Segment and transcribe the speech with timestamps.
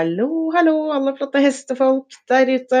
[0.00, 2.78] Hallo, hallo, alle flotte hestefolk der ute.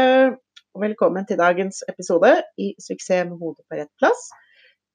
[0.72, 4.22] Og velkommen til dagens episode i Suksess med hodet på rett plass.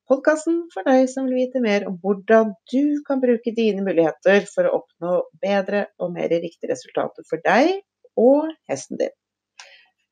[0.09, 4.65] Podkasten for deg som vil vite mer om hvordan du kan bruke dine muligheter for
[4.65, 7.75] å oppnå bedre og mer riktige resultater for deg
[8.17, 9.13] og hesten din.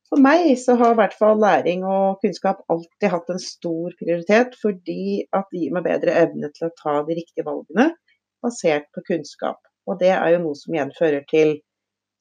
[0.06, 4.54] For meg så har i hvert fall læring og kunnskap alltid hatt en stor prioritet,
[4.62, 7.90] fordi at det gir meg bedre evne til å ta de riktige valgene
[8.38, 9.58] basert på kunnskap.
[9.90, 11.58] Og det er jo noe som igjen fører til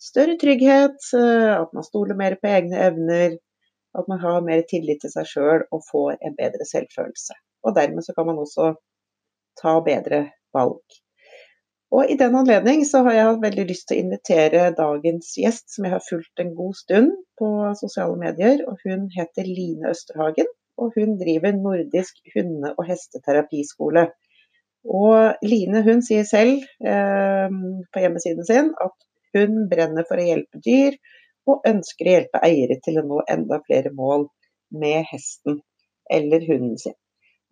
[0.03, 3.37] større trygghet, eh, at man stoler mer på egne evner,
[3.97, 7.37] at man har mer tillit til seg sjøl og får en bedre selvfølelse.
[7.63, 8.73] Og dermed så kan man også
[9.61, 10.25] ta bedre
[10.55, 10.81] valg.
[11.93, 15.85] Og I den anledning så har jeg veldig lyst til å invitere dagens gjest, som
[15.85, 18.63] jeg har fulgt en god stund på sosiale medier.
[18.65, 20.49] og Hun heter Line Østerhagen,
[20.81, 24.07] og hun driver nordisk hunde- og hesteterapiskole.
[24.89, 27.53] Og Line hun sier selv eh,
[27.93, 28.97] på hjemmesiden sin at
[29.35, 30.97] hun brenner for å hjelpe dyr,
[31.49, 34.27] og ønsker å hjelpe eiere til å nå enda flere mål
[34.83, 35.59] med hesten
[36.11, 36.97] eller hunden sin.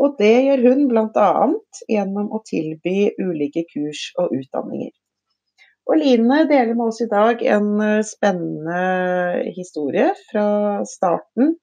[0.01, 1.31] Og det gjør hun bl.a.
[1.91, 4.93] gjennom å tilby ulike kurs og utdanninger.
[5.89, 10.45] Og Line deler med oss i dag en eh, spennende historie fra
[10.87, 11.55] starten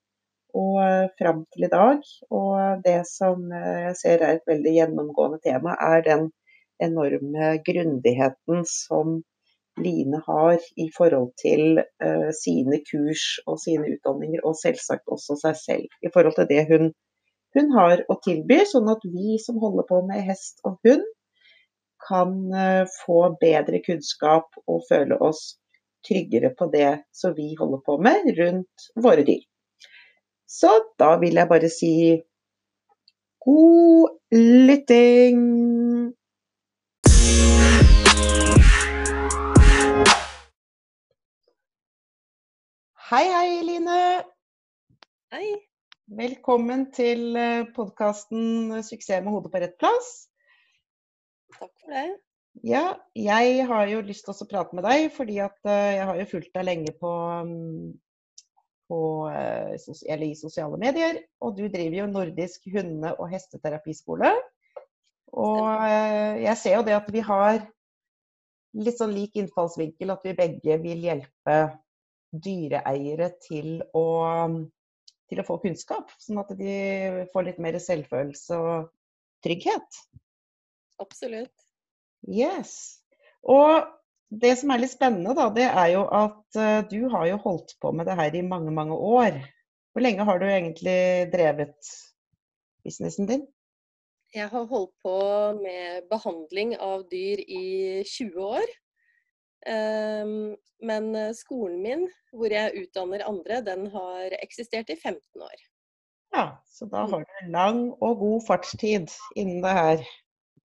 [0.59, 2.03] og eh, fram til i dag.
[2.35, 6.29] Og det som eh, jeg ser er et veldig gjennomgående tema, er den
[6.83, 9.21] enorme grundigheten som
[9.83, 15.61] Line har i forhold til uh, sine kurs og sine utdanninger, og selvsagt også seg
[15.61, 16.01] selv.
[16.03, 16.91] I forhold til det hun,
[17.57, 21.07] hun, har å tilby, sånn at vi som holder på med hest og hund,
[22.09, 25.59] kan uh, få bedre kunnskap og føle oss
[26.07, 29.43] tryggere på det som vi holder på med rundt våre dyr.
[30.49, 30.71] Så
[31.01, 31.95] da vil jeg bare si
[33.45, 35.43] god lytting!
[43.09, 44.23] Hei, hei, Line.
[45.33, 45.47] Hei.
[46.13, 50.27] Velkommen til eh, podkasten 'Suksess med hodet på rett plass'.
[51.55, 52.03] Takk for det.
[52.69, 52.83] Ja,
[53.17, 56.29] jeg har jo lyst til å prate med deg, fordi at eh, jeg har jo
[56.35, 57.15] fulgt deg lenge på,
[57.49, 57.89] mm,
[58.93, 59.01] på
[59.33, 59.73] eh,
[60.05, 61.25] eller i sosiale medier.
[61.41, 64.37] Og du driver jo nordisk hunde- og hesteterapiskole.
[65.33, 65.65] Og
[66.45, 67.65] jeg ser jo det at vi har
[68.77, 71.61] litt sånn lik innfallsvinkel, at vi begge vil hjelpe
[72.33, 74.07] dyreeiere til å,
[75.29, 76.75] til å få kunnskap, sånn at de
[77.33, 78.91] får litt mer selvfølelse og
[79.45, 80.03] trygghet.
[81.01, 81.55] Absolutt.
[82.27, 83.01] Yes.
[83.47, 83.87] Og
[84.29, 87.77] det som er litt spennende, da, det er jo at uh, du har jo holdt
[87.81, 89.39] på med det her i mange, mange år.
[89.93, 91.93] Hvor lenge har du egentlig drevet
[92.85, 93.47] businessen din?
[94.35, 95.17] Jeg har holdt på
[95.63, 97.65] med behandling av dyr i
[98.05, 98.75] 20 år.
[99.67, 105.67] Ehm, men eh, skolen min, hvor jeg utdanner andre, den har eksistert i 15 år.
[106.37, 107.13] Ja, så da mm.
[107.13, 110.05] har du lang og god fartstid innen det her.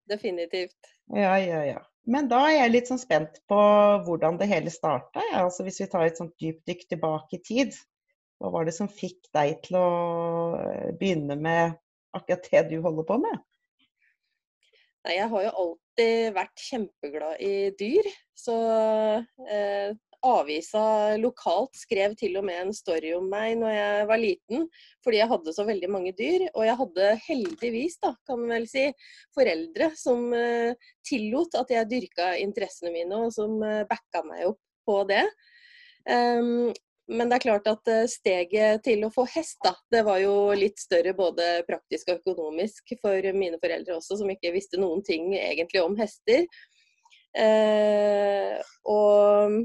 [0.09, 0.79] Definitivt.
[1.13, 1.83] Ja, ja, ja.
[2.09, 3.59] Men da er jeg litt sånn spent på
[4.07, 5.21] hvordan det hele starta.
[5.33, 5.43] Ja.
[5.45, 7.77] Altså hvis vi tar et sånt dypt dykk tilbake i tid.
[8.39, 9.89] Hva var det som fikk deg til å
[10.57, 11.75] eh, begynne med
[12.15, 13.41] akkurat det du holder på med?
[15.07, 18.07] Nei, jeg har jo alltid vært kjempeglad i dyr.
[18.35, 18.55] Så
[19.47, 19.93] eh,
[20.27, 24.65] avisa lokalt skrev til og med en story om meg når jeg var liten,
[25.05, 26.49] fordi jeg hadde så veldig mange dyr.
[26.51, 28.85] Og jeg hadde heldigvis, da, kan man vel si,
[29.35, 34.61] foreldre som eh, tillot at jeg dyrka interessene mine, og som eh, backa meg opp
[34.89, 35.23] på det.
[36.09, 36.71] Um,
[37.09, 40.51] men det er klart at eh, steget til å få hest, da, det var jo
[40.57, 45.33] litt større både praktisk og økonomisk for mine foreldre også, som ikke visste noen ting
[45.37, 46.45] egentlig om hester.
[47.37, 48.55] Eh,
[48.89, 49.59] og,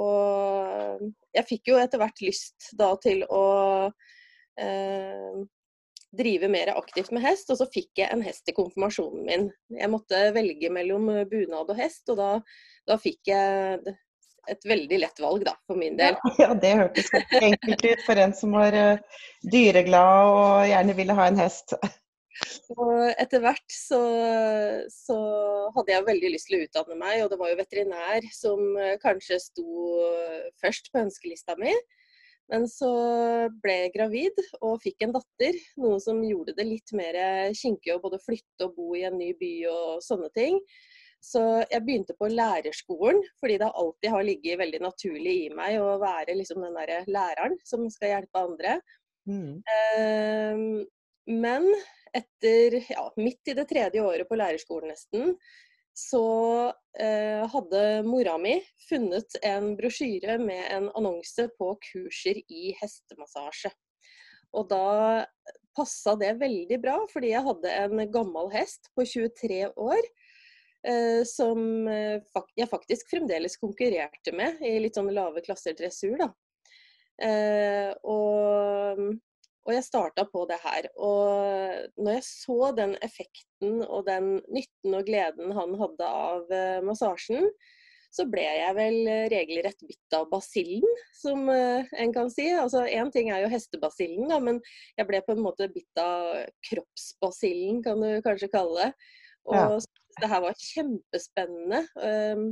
[0.00, 3.44] og, jeg fikk jo etter hvert lyst da til å
[4.60, 5.40] eh,
[6.16, 9.50] drive mer aktivt med hest, og så fikk jeg en hest i konfirmasjonen min.
[9.76, 12.30] Jeg måtte velge mellom bunad og hest, og da,
[12.88, 13.98] da fikk jeg
[14.48, 16.16] et veldig lett valg, da, for min del.
[16.42, 17.10] Ja, det hørtes
[17.40, 19.22] enkelt ut for en som var uh,
[19.52, 21.74] dyreglad og gjerne ville ha en hest.
[22.72, 24.00] Og etter hvert så,
[24.88, 25.16] så,
[25.74, 28.94] hadde jeg veldig lyst til å utdanne meg, og det var jo veterinær som uh,
[29.02, 30.04] kanskje sto
[30.62, 31.74] først på ønskelista mi.
[32.50, 32.88] Men så
[33.62, 37.14] ble jeg gravid og fikk en datter, noe som gjorde det litt mer
[37.54, 40.58] kinkig å både flytte og bo i en ny by og sånne ting.
[41.20, 45.98] Så jeg begynte på lærerskolen, fordi det alltid har ligget veldig naturlig i meg å
[46.00, 48.78] være liksom den derre læreren som skal hjelpe andre.
[49.28, 49.60] Mm.
[49.76, 50.62] Eh,
[51.30, 51.66] men
[52.16, 55.36] etter ja, midt i det tredje året på lærerskolen nesten,
[55.96, 56.24] så
[56.98, 58.56] eh, hadde mora mi
[58.88, 63.72] funnet en brosjyre med en annonse på kurser i hestemassasje.
[64.56, 65.26] Og da
[65.76, 70.08] passa det veldig bra, fordi jeg hadde en gammel hest på 23 år.
[70.80, 72.22] Eh, som eh,
[72.56, 76.16] jeg faktisk fremdeles konkurrerte med i litt sånn lave klasser dressur.
[76.20, 76.30] da.
[77.20, 79.02] Eh, og,
[79.66, 80.88] og, jeg starta på det her.
[80.96, 86.56] Og når jeg så den effekten og den nytten og gleden han hadde av
[86.86, 87.52] massasjen,
[88.10, 88.96] så ble jeg vel
[89.30, 92.48] regelrett bitt av basillen, som en kan si.
[92.58, 94.58] Altså Én ting er jo hestebasillen, da, men
[94.98, 99.12] jeg ble på en måte bitt av kroppsbasillen, kan du kanskje kalle det.
[99.46, 99.99] Og ja.
[100.18, 101.84] Det her var kjempespennende.
[101.96, 102.46] Um,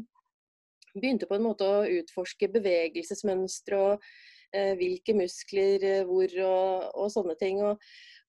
[0.99, 4.09] begynte på en måte å utforske bevegelsesmønstre og
[4.57, 7.61] Eh, hvilke muskler eh, hvor og, og sånne ting.
[7.61, 7.83] Og,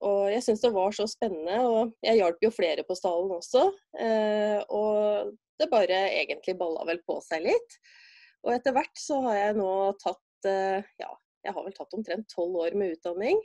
[0.04, 3.70] og jeg syns det var så spennende, og jeg hjalp jo flere på stallen også.
[4.04, 7.80] Eh, og det bare egentlig balla vel på seg litt.
[8.44, 11.10] Og etter hvert så har jeg nå tatt ja,
[11.44, 13.42] jeg har vel tatt omtrent tolv år med utdanning.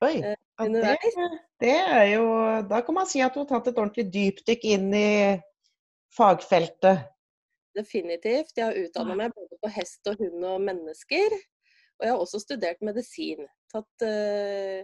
[0.00, 0.96] Oi, det,
[1.60, 2.24] det, er jo
[2.68, 5.10] Da kan man si at du har tatt et ordentlig dypdykk inn i
[6.16, 7.04] fagfeltet.
[7.76, 8.56] Definitivt.
[8.56, 11.36] Jeg har utdanna meg både på hest og hund og mennesker.
[12.00, 13.44] Og jeg har også studert medisin.
[13.70, 14.80] Tatt uh,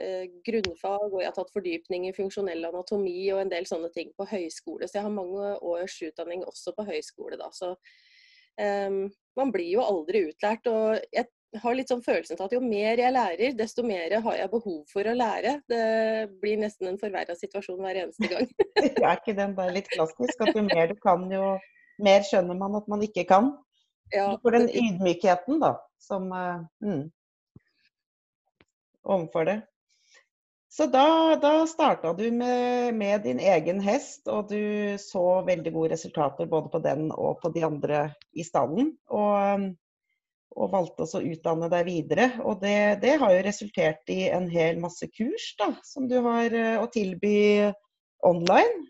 [0.00, 4.10] uh, grunnfag, og jeg har tatt fordypning i funksjonell anatomi og en del sånne ting
[4.16, 4.88] på høyskole.
[4.88, 7.52] Så jeg har mange års utdanning også på høyskole, da.
[7.54, 9.04] Så um,
[9.38, 10.72] man blir jo aldri utlært.
[10.72, 11.28] Og jeg
[11.62, 14.80] har litt sånn følelsen av at jo mer jeg lærer, desto mer har jeg behov
[14.90, 15.58] for å lære.
[15.70, 15.84] Det
[16.42, 18.50] blir nesten en forverra situasjon hver eneste gang.
[18.82, 20.40] er ikke den bare litt klassisk?
[20.42, 21.54] At jo mer du kan, jo
[22.02, 23.54] mer skjønner man at man ikke kan?
[24.12, 27.10] Ja, du får den ydmykheten, da som eh, mm,
[29.04, 29.60] Overfor det.
[30.68, 35.92] Så da, da starta du med, med, din egen hest, og du så veldig gode
[35.92, 38.00] resultater både på den og på de andre
[38.32, 38.94] i stallen.
[39.06, 39.68] Og,
[40.54, 42.28] og valgte å utdanne deg videre.
[42.46, 46.54] Og det, det, har jo resultert i en hel masse kurs da, som du har
[46.54, 47.36] eh, å tilby
[48.24, 48.88] online.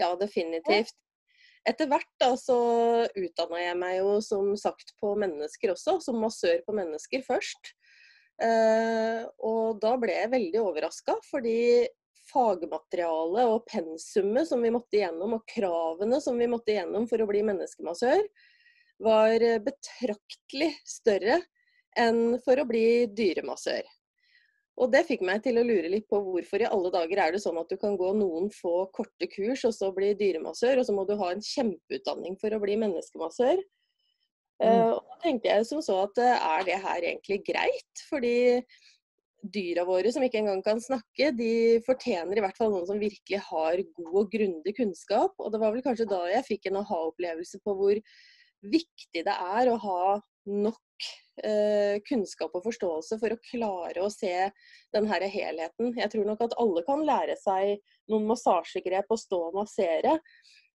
[0.00, 0.96] Ja, definitivt.
[1.64, 2.58] Etter hvert da så
[3.16, 7.72] utdanna jeg meg jo som sagt på mennesker også, som massør på mennesker først.
[8.42, 11.86] Eh, og da ble jeg veldig overraska, fordi
[12.28, 17.28] fagmaterialet og pensumet som vi måtte igjennom, og kravene som vi måtte igjennom for å
[17.30, 18.20] bli menneskemassør,
[19.02, 21.40] var betraktelig større
[21.98, 23.84] enn for å bli dyremassør.
[24.74, 27.42] Og det fikk meg til å lure litt på hvorfor i alle dager er det
[27.44, 30.96] sånn at du kan gå noen få korte kurs og så bli dyremassør, og så
[30.96, 33.62] må du ha en kjempeutdanning for å bli menneskemassør.
[34.62, 34.66] Mm.
[34.66, 38.02] Uh, og da tenkte jeg som så at uh, er det her egentlig greit?
[38.10, 38.34] Fordi
[39.54, 43.42] dyra våre som ikke engang kan snakke, de fortjener i hvert fall noen som virkelig
[43.46, 45.34] har god og grundig kunnskap.
[45.38, 48.00] Og det var vel kanskje da jeg fikk en aha-opplevelse på hvor
[48.72, 50.00] viktig det er å ha
[50.50, 51.08] nok
[51.42, 54.50] eh, kunnskap og forståelse for å klare å se
[54.94, 55.94] denne helheten.
[55.98, 57.78] Jeg tror nok at alle kan lære seg
[58.12, 60.18] noen massasjegrep og stå og massere.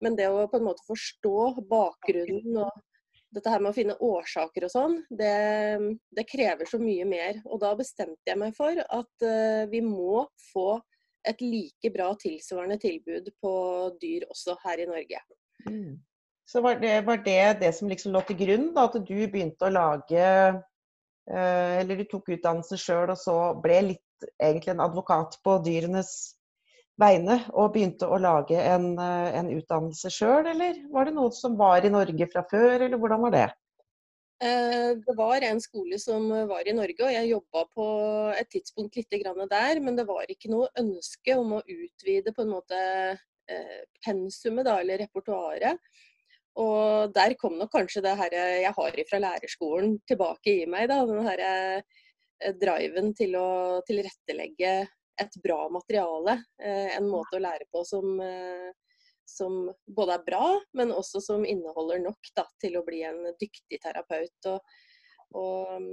[0.04, 2.84] Men det å på en måte forstå bakgrunnen og
[3.36, 5.34] dette her med å finne årsaker og sånn, det,
[6.16, 7.42] det, krever så mye mer.
[7.50, 10.78] Og da bestemte jeg meg for at eh, vi må få
[11.28, 13.54] et like bra tilsvarende tilbud på
[14.00, 15.24] dyr også her i Norge.
[15.68, 15.98] Mm.
[16.48, 19.68] Så var det, var det, det som liksom lå til grunn, da, at du begynte
[19.68, 25.36] å lage eh, Eller du tok utdannelse sjøl og så ble litt egentlig en advokat
[25.44, 26.14] på dyrenes
[26.98, 31.60] vegne og begynte å lage en, eh, en utdannelse sjøl, eller var det noe som
[31.60, 33.46] var i Norge fra før, eller hvordan var det?
[34.48, 37.92] Eh, det var en skole som var i Norge, og jeg jobba på
[38.40, 39.84] et tidspunkt litt der.
[39.84, 42.84] Men det var ikke noe ønske om å utvide på en måte
[44.04, 45.80] pensumet da, eller repertoaret.
[46.58, 50.88] Og der kom nok kanskje det her jeg har fra lærerskolen tilbake i meg.
[50.90, 53.50] da, Den her eh, driven til å
[53.86, 54.74] tilrettelegge
[55.22, 56.40] et bra materiale.
[56.62, 58.72] Eh, en måte å lære på som, eh,
[59.28, 63.82] som både er bra, men også som inneholder nok da, til å bli en dyktig
[63.84, 64.50] terapeut.
[64.50, 64.78] Og,
[65.38, 65.88] og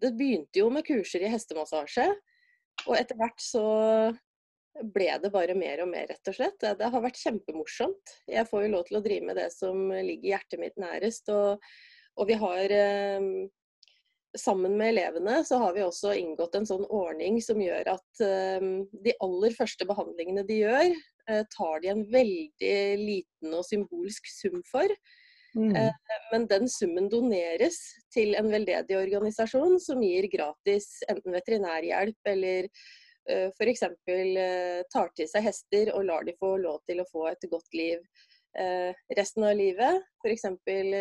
[0.00, 2.08] det begynte jo med kurser i hestemassasje.
[2.86, 3.66] Og etter hvert så
[4.94, 6.58] ble det bare mer og mer, rett og slett.
[6.78, 8.12] Det har vært kjempemorsomt.
[8.30, 11.30] Jeg får jo lov til å drive med det som ligger hjertet mitt nærest.
[11.34, 11.64] Og,
[12.16, 13.32] og vi har eh,
[14.38, 18.62] Sammen med elevene så har vi også inngått en sånn ordning som gjør at eh,
[19.02, 20.92] de aller første behandlingene de gjør,
[21.26, 24.86] eh, tar de en veldig liten og symbolsk sum for.
[25.58, 25.74] Mm.
[25.74, 25.90] Eh,
[26.30, 27.80] men den summen doneres
[28.14, 32.68] til en veldedig organisasjon som gir gratis enten veterinærhjelp eller
[33.28, 33.82] f.eks.
[34.10, 37.76] Eh, tar til seg hester og lar de få lov til å få et godt
[37.76, 37.98] liv
[38.58, 40.06] eh, resten av livet.
[40.24, 40.46] F.eks.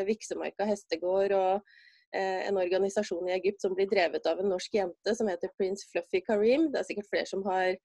[0.08, 1.74] Viksemarka hestegård og
[2.16, 5.88] eh, en organisasjon i Egypt som blir drevet av en norsk jente som heter Prince
[5.92, 6.70] Fluffy Kareem.
[6.74, 7.76] Det er sikkert flere som har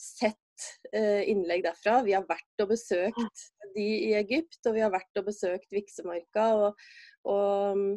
[0.00, 2.00] sett eh, innlegg derfra.
[2.06, 6.48] Vi har vært og besøkt de i Egypt, og vi har vært og besøkt Viksemarka.
[6.58, 6.82] og,
[7.28, 7.94] og mm,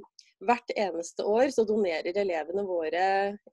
[0.48, 3.06] hvert eneste år så donerer elevene våre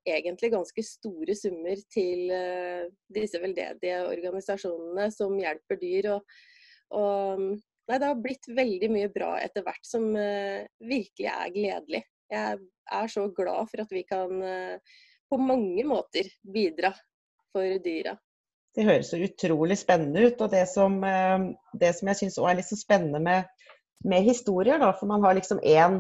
[0.08, 6.10] egentlig ganske store summer til uh, disse veldedige organisasjonene som hjelper dyr.
[6.16, 6.34] Og,
[6.98, 7.44] og,
[7.88, 12.02] nei, det har blitt veldig mye bra etter hvert som uh, virkelig er gledelig.
[12.32, 12.60] Jeg
[12.96, 15.00] er så glad for at vi kan uh,
[15.32, 16.92] på mange måter bidra
[17.52, 18.16] for dyra.
[18.72, 20.40] Det høres så utrolig spennende ut.
[20.40, 20.94] Og det som,
[21.76, 23.66] det som jeg syns er litt så spennende med,
[24.08, 25.98] med historier, da, for man har liksom én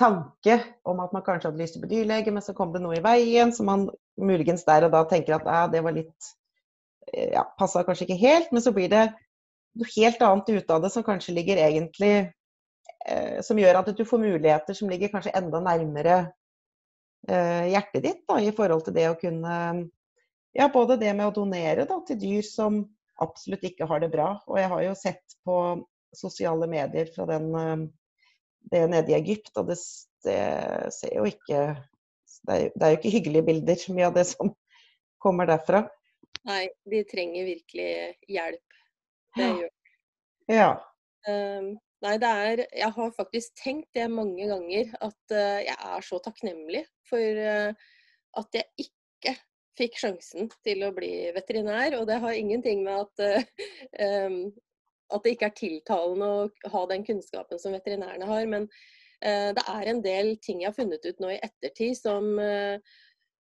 [0.00, 0.56] tanke
[0.88, 2.96] om at man kanskje hadde lyst til å bli dyrlege, men så kom det noe
[2.98, 3.88] i veien, så man
[4.20, 6.30] muligens der og da tenker at ah, det var litt
[7.12, 9.06] eh, ja, passa kanskje ikke helt, men så blir det
[9.78, 12.14] noe helt annet ut av det som kanskje ligger egentlig
[13.06, 16.16] eh, Som gjør at du får muligheter som ligger kanskje enda nærmere
[17.28, 19.56] eh, hjertet ditt da, i forhold til det å kunne
[20.56, 22.82] Ja, både det med å donere da, til dyr som
[23.20, 24.32] absolutt ikke har det bra.
[24.48, 25.56] Og jeg har jo sett på
[26.16, 27.84] sosiale medier fra den eh,
[28.70, 29.52] det nede i Egypt.
[29.60, 29.78] Og det,
[30.26, 30.40] det
[30.96, 31.62] ser jo ikke
[32.46, 34.52] det er, det er, jo ikke hyggelige bilder, mye av det som
[35.20, 35.84] kommer derfra.
[36.48, 37.90] Nei, de trenger virkelig
[38.30, 38.78] hjelp.
[39.36, 39.96] Det gjør de.
[40.50, 40.70] Ja.
[41.28, 46.06] Um, nei, det er Jeg har faktisk tenkt det mange ganger, at uh, jeg er
[46.06, 47.92] så takknemlig for uh,
[48.40, 49.36] at jeg ikke
[49.78, 51.98] fikk sjansen til å bli veterinær.
[52.00, 54.42] Og det har ingenting med at uh, um,
[55.10, 58.48] at det ikke er tiltalende å ha den kunnskapen som veterinærene har.
[58.50, 58.66] Men
[59.22, 62.78] eh, det er en del ting jeg har funnet ut nå i ettertid som, eh,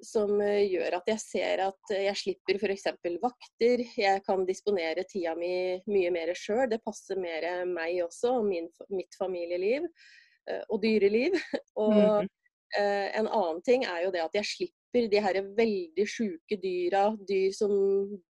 [0.05, 2.89] som gjør at jeg ser at jeg slipper f.eks.
[3.23, 3.85] vakter.
[3.99, 5.53] Jeg kan disponere tida mi
[5.91, 6.67] mye mer sjøl.
[6.71, 11.39] Det passer mer meg også og min, mitt familieliv eh, og dyreliv.
[11.79, 12.35] Og mm.
[12.79, 17.55] en annen ting er jo det at jeg slipper de her veldig sjuke dyra, dyr
[17.57, 17.71] som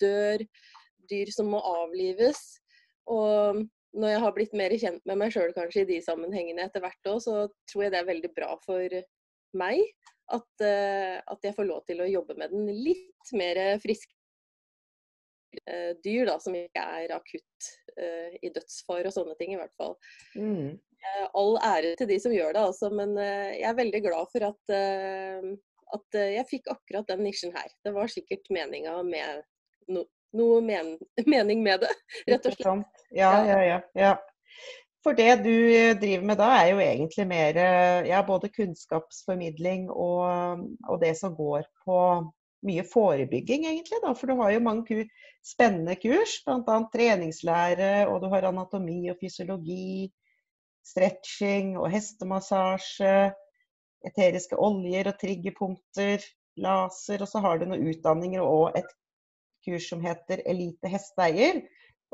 [0.02, 0.42] dør,
[1.08, 2.42] dyr som må avlives.
[3.12, 6.84] Og når jeg har blitt mer kjent med meg sjøl kanskje i de sammenhengene etter
[6.84, 7.36] hvert òg, så
[7.70, 8.98] tror jeg det er veldig bra for
[9.56, 9.82] meg
[10.34, 14.12] at, uh, at, jeg får lov til å jobbe med den litt mer friske
[15.70, 17.70] uh, dyr, da, som ikke er akutt
[18.00, 19.96] uh, i dødsfar og sånne ting, i hvert fall.
[20.36, 20.76] Mm.
[21.38, 24.76] all ære til de som gjør det, altså, men jeg er veldig glad for at,
[25.94, 27.70] at jeg fikk akkurat den nisjen her.
[27.86, 29.46] Det var sikkert meninga med
[29.94, 30.08] no
[30.38, 30.96] noe men
[31.34, 31.92] mening med det,
[32.30, 33.04] rett og slett.
[33.16, 34.16] Ja, ja, ja, ja.
[35.06, 37.60] For det du eh, driver med da, er jo egentlig mer
[38.10, 42.00] ja, både kunnskapsformidling og, og, det som går på
[42.66, 44.02] mye forebygging, egentlig.
[44.02, 45.06] da, For du har jo mange
[45.46, 46.78] spennende kurs, bl.a.
[46.94, 50.10] treningslære, og du har anatomi og fysiologi,
[50.86, 53.16] stretching og hestemassasje,
[54.06, 56.26] eteriske oljer og triggerpunkter,
[56.62, 58.92] laser, og så har du noen utdanninger og et
[59.66, 61.64] kurs som heter Elite hesteeier.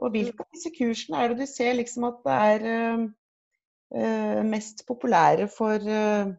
[0.01, 4.85] Og hvilke av disse kursene er det du ser liksom at det er uh, mest
[4.87, 6.31] populære for, uh,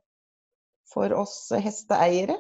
[0.92, 2.38] for oss hesteeiere?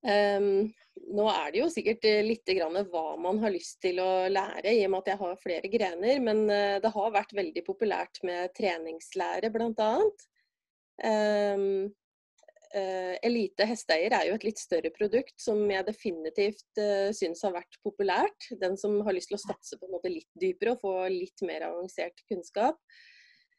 [0.00, 0.70] Um,
[1.12, 4.86] nå er det jo sikkert litt grann hva man har lyst til å lære, i
[4.86, 6.22] og med at jeg har flere grener.
[6.24, 9.94] Men det har vært veldig populært med treningslære, bl.a.
[11.00, 11.90] Um,
[12.70, 17.56] Uh, Elite hesteeier er jo et litt større produkt som jeg definitivt uh, syns har
[17.56, 18.46] vært populært.
[18.62, 21.42] Den som har lyst til å satse på en måte litt dypere og få litt
[21.46, 22.78] mer avansert kunnskap.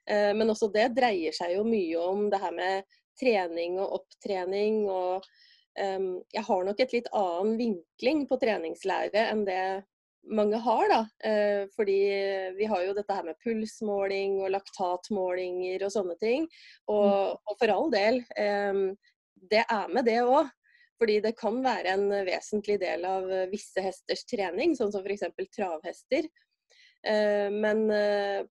[0.08, 4.86] Uh, men også det dreier seg jo mye om det her med trening og opptrening.
[4.90, 5.28] og
[5.78, 9.64] um, Jeg har nok et litt annen vinkling på treningslære enn det
[10.30, 10.90] mange har.
[10.90, 12.00] da, eh, Fordi
[12.58, 16.48] vi har jo dette her med pulsmåling og laktatmålinger og sånne ting.
[16.88, 17.38] Og, mm.
[17.48, 18.82] og for all del, eh,
[19.52, 20.50] det er med det òg.
[21.02, 25.24] Fordi det kan være en vesentlig del av visse hesters trening, sånn som f.eks.
[25.50, 26.28] travhester.
[27.02, 27.88] Eh, men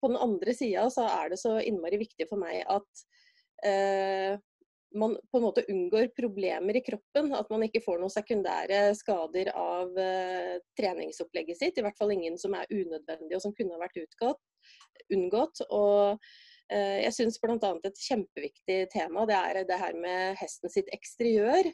[0.01, 3.07] på den andre sida så er det så innmari viktig for meg at
[4.95, 7.33] man på en måte unngår problemer i kroppen.
[7.35, 11.79] At man ikke får noen sekundære skader av uh, treningsopplegget sitt.
[11.79, 14.43] I hvert fall ingen som er unødvendige og som kunne vært utgått,
[15.13, 15.63] unngått.
[15.69, 17.57] Og uh, jeg syns bl.a.
[17.61, 21.71] et kjempeviktig tema det er det her med hesten sitt eksteriør.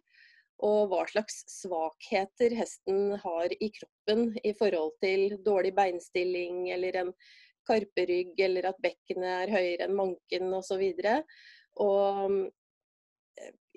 [0.66, 7.10] Og hva slags svakheter hesten har i kroppen i forhold til dårlig beinstilling eller en
[7.66, 10.84] karperygg, eller at bekkenet er høyere enn manken osv.
[11.82, 12.30] Og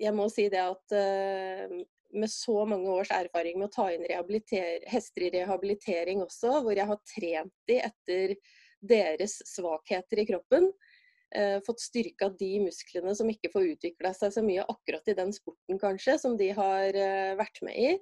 [0.00, 1.80] jeg må si det at uh,
[2.16, 4.06] med så mange års erfaring med å ta inn
[4.90, 8.34] hester i rehabilitering også, hvor jeg har trent de etter
[8.80, 10.70] deres svakheter i kroppen.
[11.34, 15.30] Eh, fått styrka de musklene som ikke får utvikla seg så mye akkurat i den
[15.34, 17.92] sporten, kanskje, som de har eh, vært med i.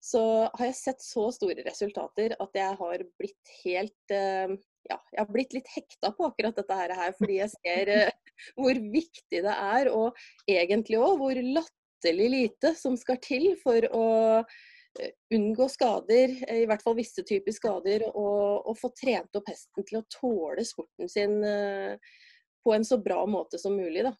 [0.00, 4.52] Så har jeg sett så store resultater at jeg har blitt helt eh,
[4.88, 8.80] ja, jeg har blitt litt hekta på akkurat dette her, fordi jeg ser eh, hvor
[8.80, 10.18] viktig det er, og
[10.48, 14.06] egentlig òg hvor latterlig lite som skal til for å
[14.40, 19.86] eh, unngå skader, i hvert fall visse typer skader, og, og, få trent opp hesten
[19.86, 22.16] til å tåle sporten sin eh,
[22.64, 24.04] på en så bra måte som mulig.
[24.08, 24.14] Da.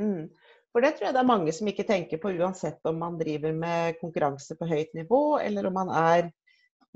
[0.00, 0.28] Mm.
[0.72, 3.52] For det tror jeg det er mange som ikke tenker på, uansett om man driver
[3.52, 6.30] med konkurranse på høyt nivå, eller om man er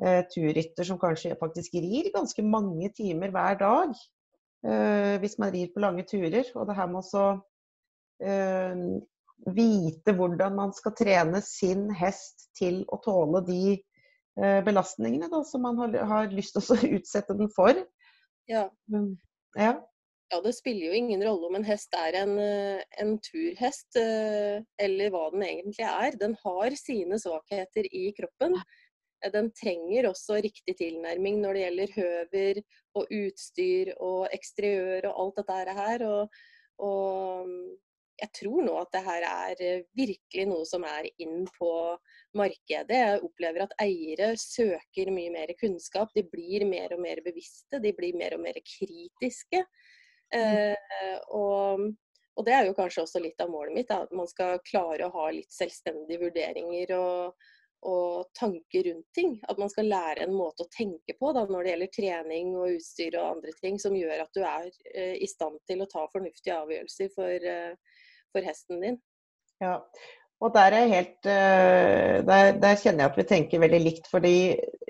[0.03, 3.97] eh, turrytter som kanskje faktisk rir ganske mange timer hver dag.
[4.67, 6.49] Eh, hvis man rir på lange turer.
[6.55, 7.27] Og det her med å
[8.25, 8.87] eh,
[9.57, 15.67] vite hvordan man skal trene sin hest til å tåle de eh, belastningene da, som
[15.67, 17.85] man har, har lyst til å utsette den for.
[18.51, 18.69] Ja.
[19.59, 19.77] ja.
[20.27, 24.59] Ja, det spiller jo ingen rolle om en hest er en, eh, en, turhest, eh,
[24.83, 26.17] eller hva den egentlig er.
[26.19, 28.57] Den har sine svakheter i kroppen.
[29.27, 32.63] Eh, den trenger også riktig tilnærming når det gjelder høver
[32.97, 36.07] og utstyr og eksteriør og alt dette her.
[36.07, 36.39] Og,
[36.87, 37.67] og mm,
[38.23, 41.73] jeg tror nå at det her er virkelig noe som er inn på
[42.39, 43.03] markedet.
[43.03, 46.15] Jeg opplever at eiere søker mye mer kunnskap.
[46.17, 49.63] De blir mer og mer bevisste, de blir mer og mer kritiske.
[50.35, 50.75] Eh,
[51.37, 51.93] og
[52.37, 55.13] og det er jo kanskje også litt av målet mitt, at man skal klare å
[55.15, 57.47] ha litt selvstendige vurderinger og,
[57.87, 59.37] og, tanker rundt ting.
[59.49, 62.77] At man skal lære en måte å tenke på da, når det gjelder trening og
[62.77, 66.05] utstyr og andre ting, som gjør at du er eh, i stand til å ta
[66.13, 69.01] fornuftige avgjørelser for, eh, for hesten din.
[69.63, 69.79] Ja,
[70.45, 74.11] og der, helt, eh, der, der, kjenner jeg at vi tenker veldig likt.
[74.13, 74.37] fordi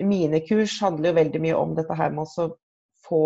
[0.03, 2.49] mine kurs handler jo veldig mye om dette her med å
[3.07, 3.23] få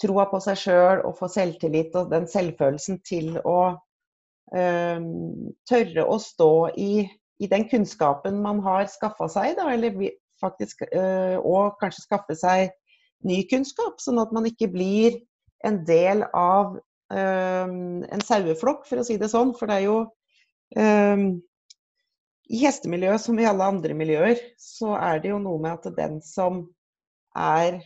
[0.00, 3.58] troa på seg sjøl og få selvtillit og den selvfølelsen til å
[4.56, 5.02] øh,
[5.68, 6.92] tørre å stå i,
[7.40, 9.96] i, den kunnskapen man har skaffa seg, da, eller
[10.40, 12.70] faktisk, øh, og kanskje skaffe seg
[13.28, 15.18] ny kunnskap, sånn at man ikke blir
[15.66, 17.72] en del av øh,
[18.04, 19.54] en saueflokk, for å si det sånn.
[19.56, 20.00] For det er jo
[22.50, 26.20] i hestemiljøet som i alle andre miljøer, så er det jo noe med at den
[26.22, 26.64] som
[27.38, 27.80] er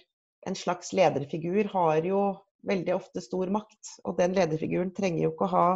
[0.48, 2.20] en slags lederfigur har jo
[2.68, 3.98] veldig ofte stor makt.
[4.04, 5.68] Og den lederfiguren trenger jo ikke å ha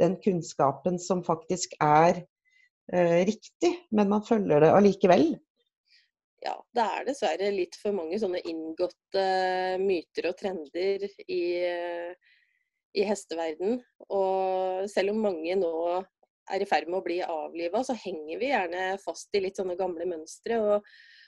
[0.00, 2.24] den kunnskapen som faktisk er
[2.92, 5.28] eh, riktig, men man følger det allikevel.
[6.44, 9.24] Ja, det er dessverre litt for mange sånne inngåtte
[9.82, 11.42] myter og trender i,
[12.94, 13.80] i hesteverden.
[14.14, 15.72] Og selv om mange nå
[16.52, 19.74] er i ferd med å bli avliva, så henger vi gjerne fast i litt sånne
[19.80, 20.60] gamle mønstre.
[20.62, 20.86] Og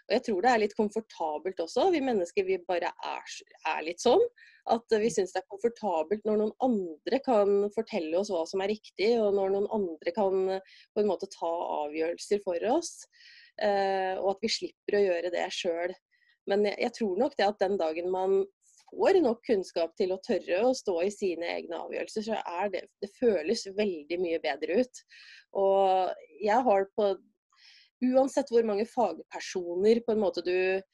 [0.09, 1.91] og jeg tror det er litt komfortabelt også.
[1.93, 3.35] Vi mennesker vi bare er,
[3.75, 4.23] er litt sånn.
[4.69, 8.73] At vi syns det er komfortabelt når noen andre kan fortelle oss hva som er
[8.75, 11.53] riktig, og når noen andre kan på en måte ta
[11.85, 12.93] avgjørelser for oss.
[13.63, 15.95] Eh, og at vi slipper å gjøre det sjøl.
[16.49, 18.39] Men jeg, tror nok det at den dagen man
[18.89, 22.85] får nok kunnskap til å tørre å stå i sine egne avgjørelser, så er det
[23.03, 25.03] Det føles veldig mye bedre ut.
[25.61, 27.11] Og jeg har på
[28.09, 30.87] uansett hvor mange fagpersoner på en måte du eh,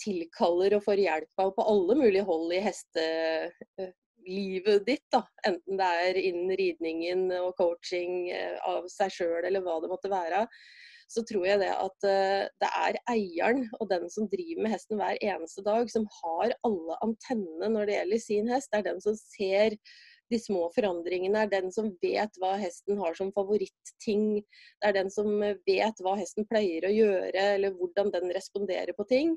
[0.00, 5.22] tilkaller og får hjelp av på alle mulige hold i hestelivet eh, ditt, da.
[5.46, 10.12] enten det er innen ridningen og coaching eh, av seg sjøl eller hva det måtte
[10.12, 10.46] være,
[11.10, 15.00] så tror jeg det at eh, det er eieren og den som driver med hesten
[15.00, 18.70] hver eneste dag, som har alle antennene når det gjelder sin hest.
[18.70, 19.76] Det er den som ser
[20.30, 24.40] de små forandringene, er den som vet hva hesten har som favoritting.
[24.80, 29.08] Det er den som vet hva hesten pleier å gjøre, eller hvordan den responderer på
[29.10, 29.36] ting.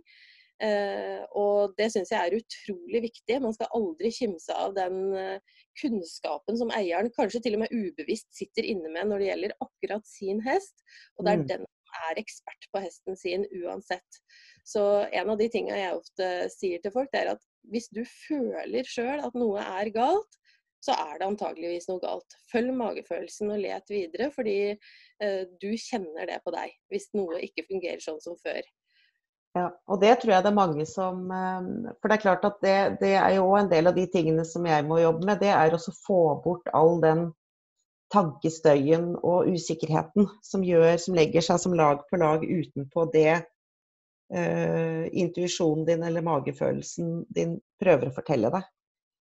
[0.61, 3.39] Eh, og det syns jeg er utrolig viktig.
[3.43, 8.29] Man skal aldri kimse av den eh, kunnskapen som eieren kanskje til og med ubevisst
[8.37, 10.85] sitter inne med når det gjelder akkurat sin hest.
[11.17, 11.47] Og det er mm.
[11.51, 14.21] den som er ekspert på hesten sin uansett.
[14.67, 18.03] Så en av de tingene jeg ofte sier til folk, det er at hvis du
[18.07, 20.39] føler sjøl at noe er galt,
[20.83, 22.37] så er det antageligvis noe galt.
[22.51, 27.67] Følg magefølelsen og let videre, fordi eh, du kjenner det på deg hvis noe ikke
[27.69, 28.61] fungerer sånn som før.
[29.53, 32.59] Ja, og det tror jeg det er mange som eh, For det er klart at
[32.65, 35.39] det, det er jo en del av de tingene som jeg må jobbe med.
[35.43, 37.27] Det er å få bort all den
[38.13, 45.03] tankestøyen og usikkerheten som, gjør, som legger seg som lag på lag utenpå det uh,
[45.09, 48.67] intuisjonen din eller magefølelsen din prøver å fortelle deg.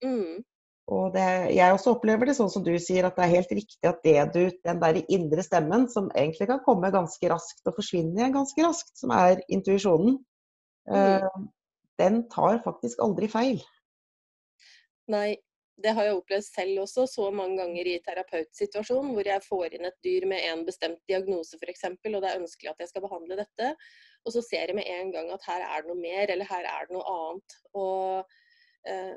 [0.05, 0.43] Mm.
[0.91, 3.89] Og det, jeg også opplever det sånn som du sier, at det er helt riktig
[3.89, 8.19] at det du, den der indre stemmen, som egentlig kan komme ganske raskt og forsvinne
[8.19, 10.19] igjen ganske raskt, som er intuisjonen,
[10.91, 10.97] mm.
[10.97, 11.47] uh,
[12.03, 13.63] den tar faktisk aldri feil.
[15.13, 15.37] Nei,
[15.83, 19.89] det har jeg opplevd selv også så mange ganger i terapeutsituasjonen, hvor jeg får inn
[19.89, 23.39] et dyr med en bestemt diagnose f.eks., og det er ønskelig at jeg skal behandle
[23.41, 23.73] dette.
[24.27, 26.69] Og så ser jeg med en gang at her er det noe mer, eller her
[26.75, 27.57] er det noe annet.
[27.75, 28.35] Og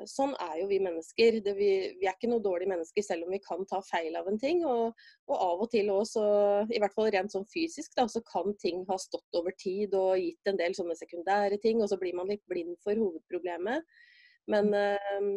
[0.10, 1.40] sånn er jo vi mennesker.
[1.46, 4.30] Det, vi, vi, er ikke noe dårlige mennesker selv om vi kan ta feil av
[4.30, 4.62] en ting.
[4.70, 6.26] Og, og av og til også,
[6.70, 10.20] i hvert fall rent sånn fysisk, da, så kan ting ha stått over tid og
[10.22, 13.86] gitt en del sånne sekundære ting, og så blir man litt blind for hovedproblemet.
[14.52, 15.30] Men eh,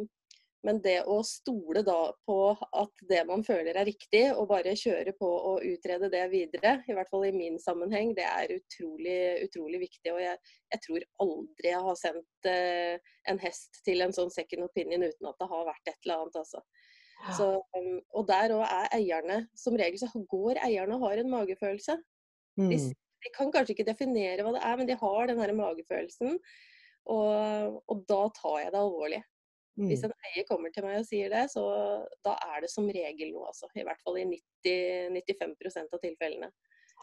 [0.66, 5.14] men det å stole da på at det man føler er riktig, og bare kjøre
[5.18, 9.82] på og utrede det videre, i hvert fall i min sammenheng, det er utrolig, utrolig
[9.84, 10.12] viktig.
[10.16, 10.40] Og jeg,
[10.74, 15.30] jeg, tror aldri jeg har sendt eh, en hest til en sånn second opinion uten
[15.30, 16.64] at det har vært et eller annet, altså.
[17.34, 21.32] Så, um, og der òg er eierne Som regel så går eierne og har en
[21.32, 21.96] magefølelse.
[22.54, 22.92] De, mm.
[23.24, 26.38] de, kan kanskje ikke definere hva det er, men de har den her magefølelsen.
[27.10, 29.20] Og, og da tar jeg det alvorlig.
[29.78, 30.10] Hvis mm.
[30.10, 31.64] en eier kommer til meg og sier det, så
[32.26, 33.70] da er det som regel noe, altså.
[33.78, 34.26] I hvert fall i
[34.66, 36.52] 90-95 av tilfellene.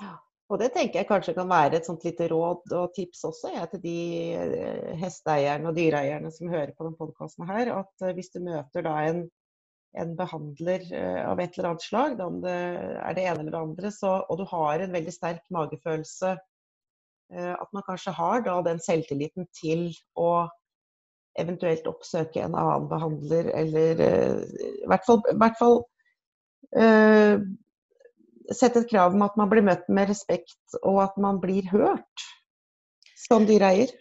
[0.02, 0.16] Ja.
[0.54, 3.64] Og det tenker jeg kanskje kan være et sånt lite råd og tips også ja,
[3.70, 3.96] til de
[4.38, 7.72] eh, hesteeierne og dyreeierne som hører på denne podkasten her.
[7.80, 9.24] At eh, hvis du møter da en,
[9.98, 13.64] en, behandler eh, av et eller annet slag, om det er det ene eller det
[13.64, 16.36] andre, så, og du har en veldig sterk magefølelse,
[17.36, 20.46] at man kanskje har da den selvtilliten til å
[21.41, 24.41] eventuelt oppsøke en annen behandler, eller uh,
[24.86, 25.78] i hvert fall, i hvert fall
[26.80, 27.43] uh,
[28.54, 32.28] sette et krav om at man blir møtt med respekt, og at man blir hørt
[33.26, 33.93] som dyreeier.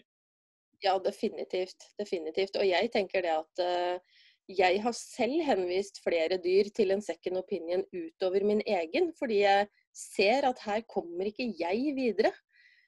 [0.84, 1.88] Ja, definitivt.
[1.98, 2.58] Definitivt.
[2.60, 4.18] Og jeg tenker det at uh,
[4.52, 9.68] jeg har selv henvist flere dyr til en second opinion utover min egen, fordi jeg
[9.96, 12.32] ser at her kommer ikke jeg videre.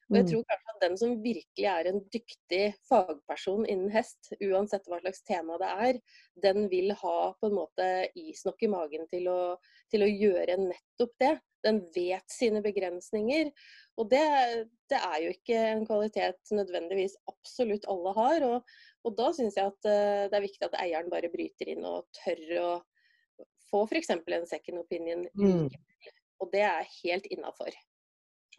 [0.07, 0.29] Og jeg mm.
[0.31, 5.25] tror kanskje at den som virkelig er en dyktig fagperson innen hest, uansett hva slags
[5.27, 5.99] tema det er,
[6.45, 9.41] den vil ha på en måte is nok i magen til å,
[9.91, 11.33] til å gjøre nettopp det.
[11.67, 13.51] Den vet sine begrensninger.
[13.99, 14.23] Og det,
[14.93, 18.47] det, er jo ikke en kvalitet nødvendigvis absolutt alle har.
[18.47, 18.77] Og,
[19.09, 22.07] og da syns jeg at eh, det er viktig at eieren bare bryter inn og
[22.21, 22.71] tør å
[23.67, 24.15] få f.eks.
[24.15, 25.27] en second opinion.
[25.35, 25.67] Mm.
[26.39, 27.75] Og det er helt innafor.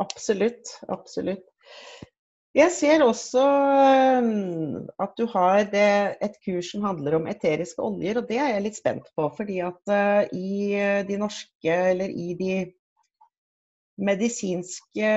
[0.04, 0.78] Absolutt.
[0.94, 1.46] Absolutt.
[2.58, 8.30] Jeg ser også um, at du har et kurs som handler om eteriske oljer, og
[8.30, 9.28] det er jeg litt spent på.
[9.38, 10.74] Fordi at uh, i
[11.06, 12.54] de norske, eller i de
[13.98, 15.12] medisinske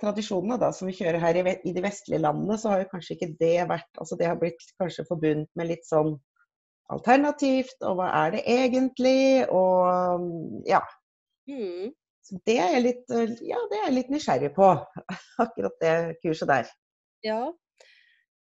[0.00, 3.16] tradisjonene da, som vi kjører her i, i de vestlige landene, så har jo kanskje
[3.16, 6.14] ikke det vært Altså det har blitt kanskje forbundet med litt sånn
[6.92, 10.82] alternativt, og hva er det egentlig, og ja.
[11.48, 11.92] Mm.
[12.24, 14.70] Så det er jeg litt, eh, ja, det er jeg litt nysgjerrig på,
[15.44, 16.72] akkurat det kurset der.
[17.24, 17.42] Ja.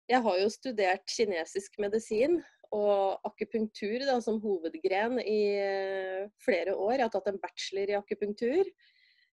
[0.05, 2.37] Jeg har jo studert kinesisk medisin
[2.75, 6.99] og akupunktur da, som hovedgren i eh, flere år.
[6.99, 8.69] Jeg har tatt en bachelor i akupunktur.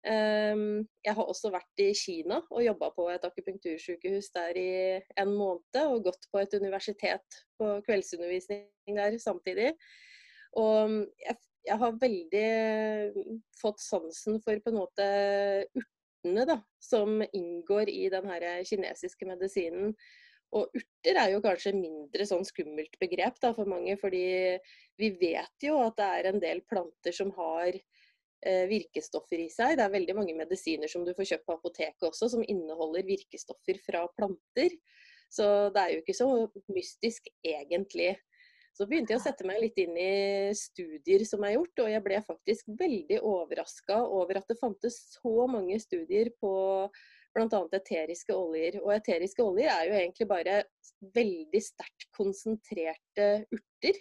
[0.06, 4.70] Ehm, jeg har også vært i Kina og jobba på et akupunktursykehus der i
[5.18, 5.80] en måned.
[5.82, 9.72] Og gått på et universitet på kveldsundervisning der samtidig.
[10.58, 11.36] Og jeg
[11.68, 12.48] jeg har veldig
[13.60, 15.08] fått sansen for på en måte
[15.76, 18.30] urtene da, som inngår i den
[18.68, 19.94] kinesiske medisinen.
[20.56, 24.24] Og urter er jo kanskje mindre sånn skummelt begrep da, for mange, fordi
[25.00, 29.76] vi vet jo at det er en del planter som har eh, virkestoffer i seg.
[29.76, 33.82] Det er veldig mange medisiner som du får kjøpt på apoteket også, som inneholder virkestoffer
[33.84, 34.78] fra planter.
[35.28, 36.30] Så det er jo ikke så
[36.72, 38.14] mystisk egentlig.
[38.78, 42.02] Så begynte jeg å sette meg litt inn i studier som er gjort, og jeg
[42.04, 46.52] ble faktisk veldig overraska over at det fantes så mange studier på
[47.34, 47.62] bl.a.
[47.74, 48.78] eteriske oljer.
[48.84, 50.60] Og eteriske oljer er jo egentlig bare
[51.16, 53.98] veldig sterkt konsentrerte urter.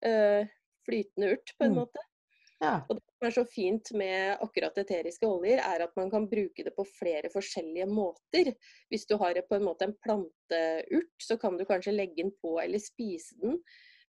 [0.00, 0.48] Uh,
[0.88, 1.82] flytende urt, på en mm.
[1.82, 2.04] måte.
[2.62, 2.72] Ja.
[2.88, 6.64] Og det som er så fint med akkurat eteriske oljer, er at man kan bruke
[6.64, 8.54] det på flere forskjellige måter.
[8.88, 12.56] Hvis du har på en måte en planteurt, så kan du kanskje legge den på
[12.64, 13.60] eller spise den.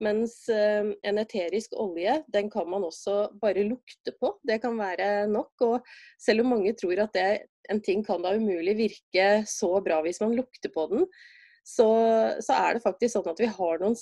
[0.05, 4.35] Mens eh, en eterisk olje, den kan man også bare lukte på.
[4.45, 5.55] Det kan være nok.
[5.65, 5.89] Og
[6.21, 7.31] selv om mange tror at det,
[7.73, 11.07] en ting kan da umulig virke så bra hvis man lukter på den,
[11.67, 11.87] så,
[12.45, 13.97] så er det faktisk sånn at vi har noen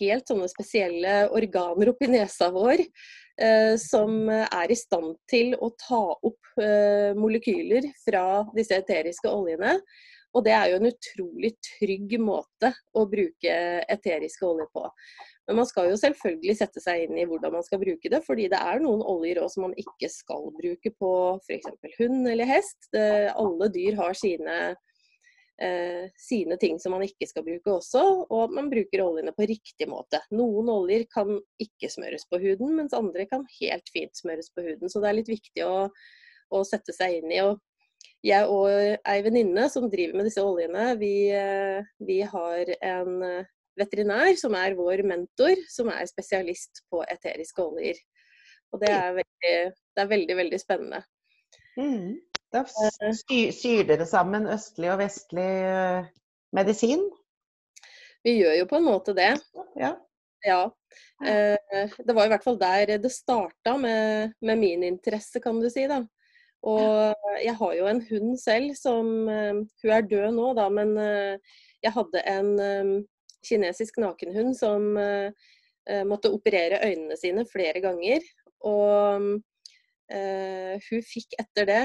[0.00, 6.02] helt sånne spesielle organer oppi nesa vår eh, som er i stand til å ta
[6.16, 9.76] opp eh, molekyler fra disse eteriske oljene.
[10.34, 13.54] Og det er jo en utrolig trygg måte å bruke
[13.94, 14.88] eteriske oljer på.
[15.46, 18.46] Men man skal jo selvfølgelig sette seg inn i hvordan man skal bruke det, fordi
[18.52, 21.68] det er noen oljer også som man ikke skal bruke på f.eks.
[21.98, 22.88] hund eller hest.
[22.94, 23.04] Det,
[23.36, 24.56] alle dyr har sine,
[25.60, 29.90] eh, sine ting som man ikke skal bruke også, og man bruker oljene på riktig
[29.90, 30.22] måte.
[30.32, 34.88] Noen oljer kan ikke smøres på huden, mens andre kan helt fint smøres på huden.
[34.88, 35.76] Så det er litt viktig å,
[36.56, 37.44] å sette seg inn i.
[37.44, 37.60] og
[38.24, 38.70] jeg og
[39.04, 43.44] ei venninne som driver med disse oljene, vi, eh, vi, har en
[43.78, 47.98] veterinær som er vår mentor, som er spesialist på eteriske oljer.
[48.74, 49.56] Og det er veldig,
[49.94, 51.02] det er veldig, veldig spennende.
[51.78, 52.14] Mm.
[52.54, 56.10] Da syr, syr dere sammen østlig og vestlig eh,
[56.54, 57.02] medisin?
[58.24, 59.32] Vi gjør jo på en måte det.
[59.78, 59.94] Ja.
[60.46, 60.62] ja.
[61.20, 65.86] Det var i hvert fall der det starta med, med min interesse, kan du si.
[65.90, 66.02] da.
[66.64, 70.96] Og jeg har jo en hund selv som eh, Hun er død nå, da, men
[70.96, 72.92] eh, jeg hadde en eh,
[73.44, 74.94] kinesisk nakenhund som
[76.08, 78.24] måtte operere øynene sine flere ganger.
[78.64, 79.26] Og
[80.08, 81.82] hun fikk etter det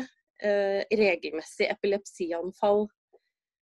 [0.95, 2.86] regelmessig epilepsianfall.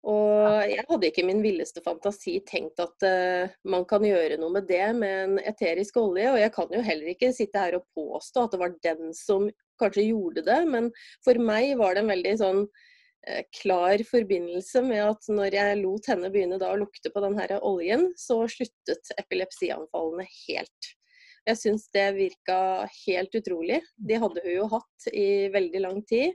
[0.05, 4.67] Og jeg hadde ikke min villeste fantasi tenkt at uh, man kan gjøre noe med
[4.69, 6.27] det med en eterisk olje.
[6.29, 9.47] Og jeg kan jo heller ikke sitte her og påstå at det var den som
[9.81, 10.91] kanskje gjorde det, men
[11.25, 12.93] for meg var det en veldig sånn eh,
[13.57, 18.43] klar forbindelse med at når jeg lot henne begynne å lukte på den oljen, så
[18.51, 20.91] sluttet epilepsianfallene helt.
[21.45, 22.57] Jeg syns det virka
[23.05, 23.79] helt utrolig.
[23.97, 26.33] De hadde hun jo hatt i veldig lang tid.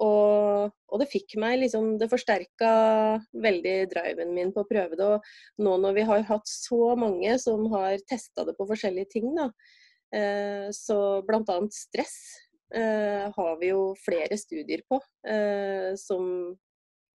[0.00, 2.70] Og, og, det fikk meg liksom Det forsterka
[3.36, 5.08] veldig driven min på å prøve det.
[5.16, 9.28] Og nå når vi har hatt så mange som har testa det på forskjellige ting,
[9.36, 9.50] da,
[10.16, 11.58] eh, så bl.a.
[11.74, 12.49] stress eh,
[13.34, 16.26] har vi jo flere studier på eh, som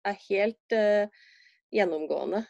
[0.07, 1.11] er helt eh,
[1.73, 2.43] gjennomgående.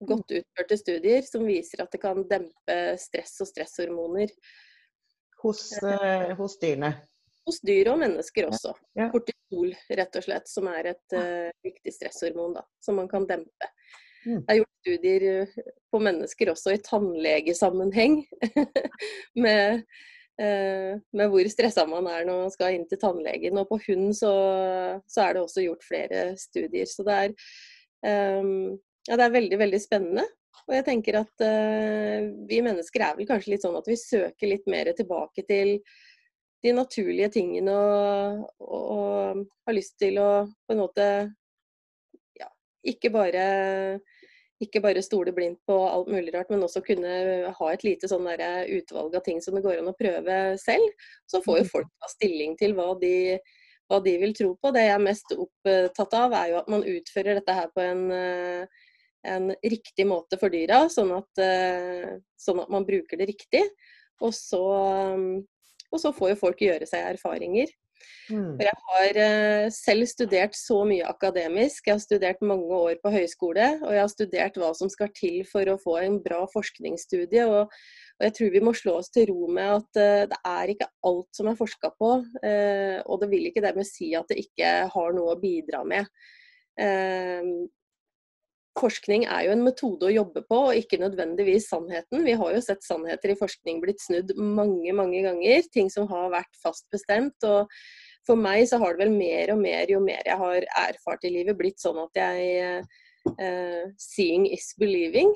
[0.00, 0.06] Mm.
[0.08, 4.32] Godt utførte studier som viser at det kan dempe stress og stresshormoner.
[5.42, 6.94] Hos, eh, hos dyrene?
[7.46, 8.72] Hos dyr og mennesker også.
[8.98, 9.10] Ja.
[9.12, 11.16] Kortisol, rett og slett, som er et
[11.62, 13.68] viktig stresshormon da, som man kan dempe.
[14.24, 14.40] Mm.
[14.40, 15.54] Det er gjort studier
[15.94, 18.24] på mennesker også i tannlegesammenheng
[19.46, 23.56] med Eh, med hvor stressa man er når man skal inn til tannlegen.
[23.60, 24.32] Og på hund så,
[25.08, 26.88] så er det også gjort flere studier.
[26.90, 27.36] Så det er,
[28.42, 28.74] um,
[29.08, 30.26] ja, det er veldig, veldig spennende.
[30.66, 34.50] Og jeg tenker at uh, vi mennesker er vel kanskje litt sånn at vi søker
[34.50, 35.78] litt mer tilbake til
[36.64, 40.30] de naturlige tingene og, og, og har lyst til å
[40.66, 41.06] på en måte
[42.40, 42.48] ja,
[42.90, 43.44] ikke bare
[44.62, 48.26] ikke bare stole blindt på alt mulig rart, men også kunne ha et lite sånn
[48.26, 51.06] utvalg av ting som det går an å prøve selv.
[51.28, 51.72] Så får jo mm.
[51.74, 53.14] folk ta stilling til hva de,
[53.90, 54.72] hva de, vil tro på.
[54.72, 58.06] Det jeg er mest opptatt av, er jo at man utfører dette her på en,
[58.16, 58.88] eh,
[59.28, 63.66] en riktig måte for dyra, sånn at, eh, sånn at, man bruker det riktig.
[64.24, 64.64] Og så,
[65.92, 67.68] og så får jo folk gjøre seg erfaringer.
[68.30, 68.56] Mm.
[68.58, 71.86] Jeg har uh, selv studert så mye akademisk.
[71.86, 75.42] Jeg har studert mange år på høyskole, og jeg har studert hva som skal til
[75.48, 77.46] for å få en bra forskningsstudie.
[77.46, 77.70] Og,
[78.16, 80.90] og jeg tror vi må slå oss til ro med at uh, det er ikke
[81.10, 82.12] alt som er forska på.
[82.42, 86.10] Uh, og det vil ikke dermed si at det ikke har noe å bidra med.
[88.76, 92.26] Forskning er jo en metode å jobbe på, og ikke nødvendigvis sannheten.
[92.26, 95.64] Vi har jo sett sannheter i forskning blitt snudd mange, mange ganger.
[95.72, 97.36] Ting som har vært fast bestemt.
[97.48, 97.70] og
[98.26, 101.30] for meg så har det vel mer og mer, jo mer jeg har erfart i
[101.30, 102.80] livet, blitt sånn at jeg
[103.38, 105.30] uh, Seeing is believing.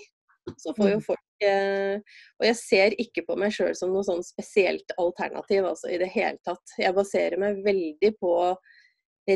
[0.59, 1.05] Så får jo mm.
[1.05, 5.93] folk uh, Og jeg ser ikke på meg sjøl som noe sånn spesielt alternativ, altså
[5.93, 6.75] i det hele tatt.
[6.81, 8.35] Jeg baserer meg veldig på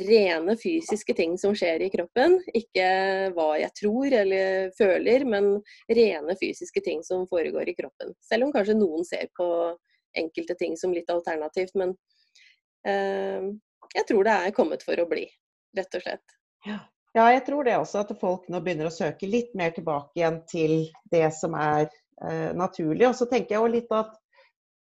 [0.02, 2.38] rene fysiske ting som skjer i kroppen.
[2.56, 2.86] Ikke
[3.36, 5.50] hva jeg tror eller føler, men
[5.88, 8.14] rene fysiske ting som foregår i kroppen.
[8.24, 9.48] Selv om kanskje noen ser på
[10.18, 11.74] enkelte ting som litt alternativt.
[11.78, 11.94] Men
[12.86, 13.50] eh,
[13.94, 15.26] jeg tror det er kommet for å bli,
[15.76, 16.36] rett og slett.
[16.64, 16.78] Ja.
[17.16, 18.04] ja, jeg tror det også.
[18.04, 20.76] At folk nå begynner å søke litt mer tilbake igjen til
[21.12, 23.08] det som er eh, naturlig.
[23.10, 24.16] Og så tenker jeg også litt at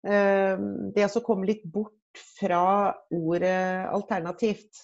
[0.08, 1.98] eh, det å komme litt bort
[2.38, 4.84] fra ordet alternativt.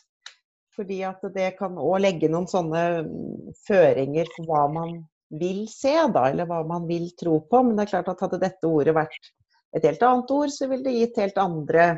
[0.80, 4.94] Fordi at det kan òg legge noen sånne mm, føringer for hva man
[5.40, 7.64] vil se, da, eller hva man vil tro på.
[7.66, 9.34] Men det er klart at hadde dette ordet vært
[9.76, 11.90] et helt annet ord, så ville det gitt helt andre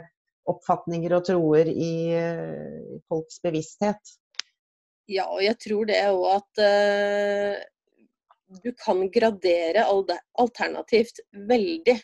[0.50, 4.18] oppfatninger og troer i, i folks bevissthet.
[5.12, 7.62] Ja, og jeg tror det òg at uh,
[8.64, 11.98] du kan gradere alternativt veldig.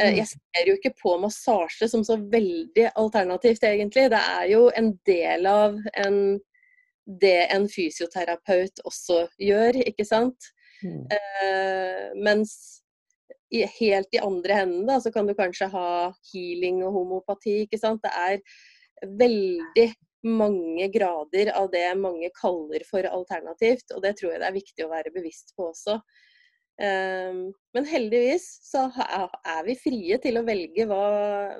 [0.00, 4.08] Uh, Jeg ser jo ikke på massasje som så veldig alternativt, egentlig.
[4.12, 6.18] Det er jo en del av en,
[7.20, 10.52] det en fysioterapeut også gjør, ikke sant.
[10.82, 11.02] Mm.
[11.14, 12.54] Eh, mens
[13.52, 15.90] i, helt i andre hendene, da, så kan du kanskje ha
[16.32, 17.62] healing og homopati.
[17.66, 18.02] ikke sant?
[18.02, 19.86] Det er veldig
[20.22, 24.86] mange grader av det mange kaller for alternativt, og det tror jeg det er viktig
[24.86, 25.98] å være bevisst på også.
[26.80, 31.02] Um, men heldigvis så er vi frie til å velge hva,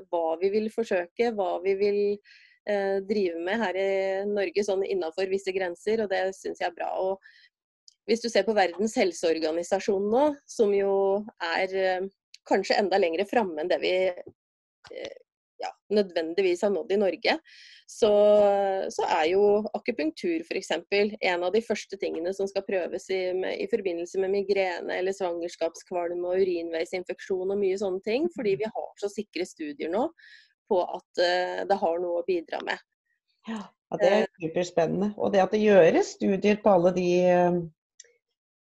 [0.08, 3.90] hva vi vil forsøke, hva vi vil uh, drive med her i
[4.30, 6.90] Norge sånn innafor visse grenser, og det syns jeg er bra.
[6.96, 10.94] Og hvis du ser på Verdens helseorganisasjon nå, som jo
[11.52, 12.08] er uh,
[12.48, 15.20] kanskje enda lenger framme enn det vi uh,
[15.62, 17.36] ja, nødvendigvis har nådd i Norge,
[17.92, 18.12] så,
[18.92, 19.42] så er jo
[19.76, 20.70] akupunktur f.eks.
[20.72, 25.16] en av de første tingene som skal prøves i, med, i forbindelse med migrene eller
[25.16, 28.30] svangerskapskvalme og urinveisinfeksjon og mye sånne ting.
[28.36, 30.06] Fordi vi har så sikre studier nå
[30.72, 32.80] på at uh, det har noe å bidra med.
[33.50, 33.60] Ja,
[34.00, 34.32] det er eh.
[34.40, 35.12] superspennende.
[35.18, 37.08] Og det at det gjøres studier på alle de,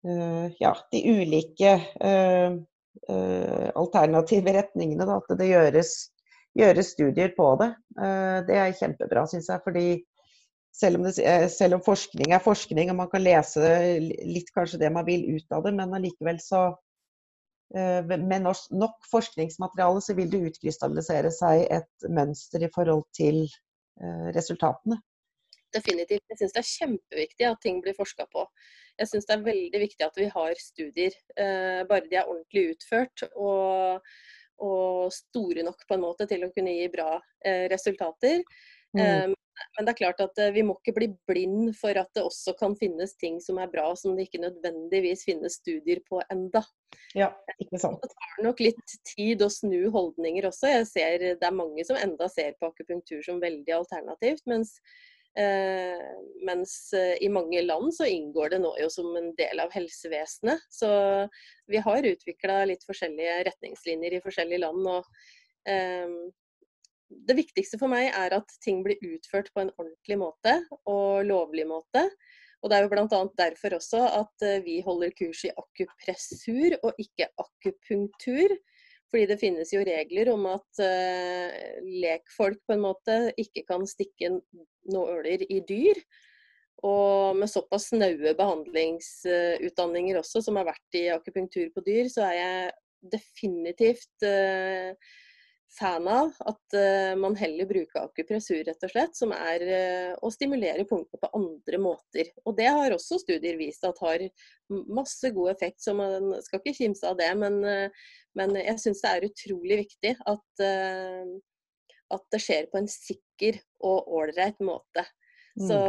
[0.09, 2.57] uh, ja, de ulike uh,
[3.77, 5.05] alternative retningene.
[5.05, 5.99] Da, at det gjøres
[6.59, 7.69] gjøre studier på det.
[7.99, 9.63] Eh, det er kjempebra, syns jeg.
[9.63, 9.87] fordi
[10.75, 14.81] selv om, det, eh, selv om, forskning er forskning, og man kan lese litt kanskje
[14.83, 16.69] det man vil ut av det, men allikevel så
[17.75, 23.47] eh, Med nok forskningsmateriale så vil det utkrystallisere seg et mønster i forhold til
[24.33, 24.95] resultatene.
[25.75, 26.23] Definitivt.
[26.31, 28.45] Jeg syns det er kjempeviktig at ting blir forska på.
[28.97, 33.25] Jeg syns det er veldig viktig at vi har studier, bare de er ordentlig utført.
[33.35, 34.07] og
[34.63, 37.13] og store nok på en måte til å kunne gi bra
[37.45, 38.41] eh, resultater.
[38.97, 39.31] Mm.
[39.31, 39.35] Um,
[39.75, 42.55] men det er klart at uh, vi må ikke bli blind for at det også
[42.57, 46.63] kan finnes ting som er bra, som det ikke nødvendigvis finnes studier på enda.
[47.17, 47.99] Ja, ikke sant.
[48.01, 50.71] Det tar nok litt tid å snu holdninger også.
[50.71, 54.45] Jeg ser Det er mange som enda ser på akupunktur som veldig alternativt.
[54.49, 55.18] mens Eh,
[56.45, 60.65] mens eh, i mange land så inngår det nå jo som en del av helsevesenet.
[60.71, 60.89] Så
[61.69, 64.87] vi har utvikla litt forskjellige retningslinjer i forskjellige land.
[64.87, 66.17] og eh,
[67.09, 71.65] det viktigste for meg er at ting blir utført på en ordentlig måte og lovlig
[71.69, 72.05] måte.
[72.61, 73.21] Og Det er jo bl.a.
[73.39, 78.53] derfor også at vi holder kurs i akupressur og ikke akupunktur.
[79.09, 80.81] Fordi det finnes jo regler om at
[81.81, 84.35] lekfolk på en måte ikke kan stikke
[84.91, 86.01] nåler i dyr.
[86.87, 92.37] Og med såpass snaue behandlingsutdanninger også, som har vært i akupunktur på dyr, så er
[92.37, 92.69] jeg
[93.15, 94.93] definitivt uh,
[95.75, 100.31] fan av at uh, man heller bruker akupressur, rett og slett, som er uh, å
[100.31, 102.31] stimulere punkter på andre måter.
[102.45, 104.23] Og det har også studier vist at har
[104.87, 107.29] masse god effekt, så man skal ikke kimse av det.
[107.43, 107.59] Men,
[108.39, 110.65] men jeg syns det er utrolig viktig at,
[112.13, 115.07] at, det skjer på en sikker og ålreit måte.
[115.59, 115.67] Mm.
[115.71, 115.81] Så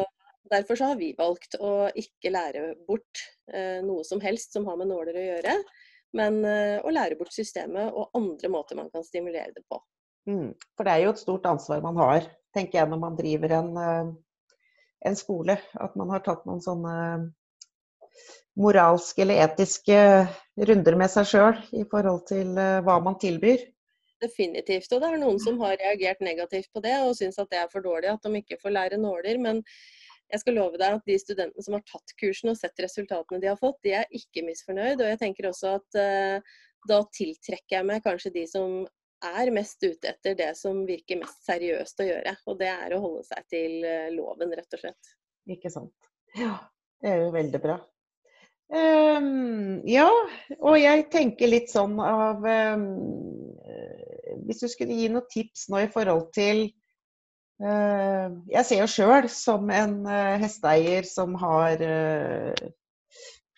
[0.51, 3.21] Derfor så har vi valgt å ikke lære bort
[3.85, 5.53] noe som helst som har med nåler å gjøre
[6.17, 9.81] men eh, å lære bort systemet og andre måter man kan stimulere det på.
[10.29, 10.53] Mm.
[10.77, 13.71] For det er jo et stort ansvar man har, tenker jeg, når man driver en,
[13.81, 14.11] eh,
[15.11, 15.59] en skole.
[15.79, 16.95] At man har tatt noen sånne
[18.61, 19.99] moralske eller etiske
[20.69, 23.63] runder med seg sjøl i forhold til eh, hva man tilbyr.
[24.21, 24.93] Definitivt.
[24.93, 27.73] Og det er noen som har reagert negativt på det og syns at det er
[27.73, 29.41] for dårlig at de ikke får lære nåler.
[29.41, 29.63] Men
[30.31, 33.51] jeg skal love deg at de studentene som har tatt kursen og sett resultatene de
[33.51, 35.01] har fått, de er ikke misfornøyd.
[35.01, 36.59] Og jeg tenker også at uh,
[36.91, 38.83] da tiltrekker jeg meg kanskje de som
[39.31, 42.37] er mest ute etter det som virker mest seriøst å gjøre.
[42.49, 45.17] Og det er å holde seg til uh, loven, rett og slett.
[45.51, 46.11] Ikke sant.
[46.39, 46.55] Ja,
[47.03, 47.81] det er jo veldig bra.
[48.71, 50.07] Um, ja,
[50.63, 52.85] og jeg tenker litt sånn av um,
[54.47, 56.69] Hvis du skulle gi noen tips nå i forhold til
[57.65, 62.71] uh, jeg ser jo sjøl som en uh, hesteeier som har uh,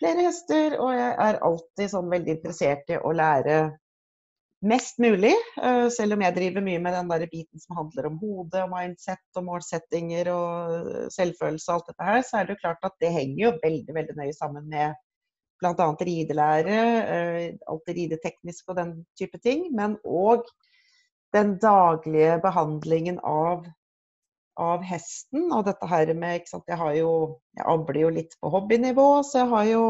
[0.01, 3.59] flere hester, og jeg er alltid sånn veldig interessert i å lære
[4.63, 5.33] mest mulig.
[5.93, 9.39] Selv om jeg driver mye med den der biten som handler om hode og mindset
[9.39, 13.11] og målsettinger og selvfølelse og alt dette her, så er det jo klart at det
[13.15, 14.95] henger jo veldig, veldig nøye sammen med
[15.63, 15.87] bl.a.
[16.09, 16.79] ridelære,
[17.71, 20.43] alltid rideteknisk og den type ting, men òg
[21.33, 23.67] den daglige behandlingen av
[24.59, 25.47] av hesten.
[25.51, 29.23] Og dette her med ikke sant, Jeg har jo Jeg avler jo litt på hobbynivå,
[29.23, 29.85] så jeg har jo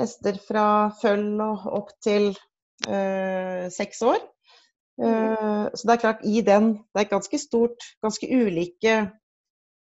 [0.00, 0.66] hester fra
[1.02, 2.32] føll og opp til
[3.72, 4.20] seks år.
[5.00, 8.96] Uh, så det er klart, i den Det er ganske stort, ganske ulike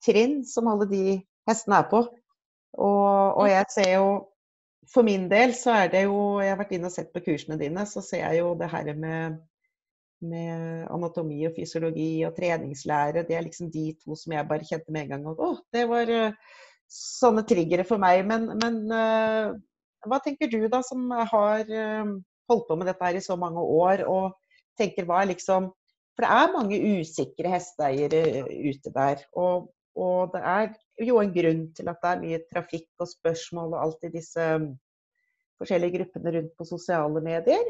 [0.06, 1.04] trinn som alle de
[1.48, 2.02] hestene er på.
[2.74, 4.08] Og, og jeg ser jo
[4.94, 7.60] For min del så er det jo Jeg har vært inne og sett på kursene
[7.62, 9.44] dine, så ser jeg jo det her med
[10.18, 13.22] med anatomi og fysiologi og treningslære.
[13.28, 15.28] Det er liksom de to som jeg bare kjente med en gang.
[15.30, 16.56] Og, å, det var uh,
[16.90, 18.24] sånne triggere for meg.
[18.26, 18.80] Men, men
[20.10, 21.70] hva tenker du da, som har
[22.50, 24.36] holdt på med dette her i så mange år og
[24.80, 25.72] tenker hva er liksom
[26.18, 29.20] For det er mange usikre hesteeiere ute der.
[29.38, 30.72] Og, og, det er
[31.06, 34.48] jo en grunn til at det er mye trafikk og spørsmål og alt i disse
[35.62, 37.70] forskjellige gruppene rundt på sosiale medier.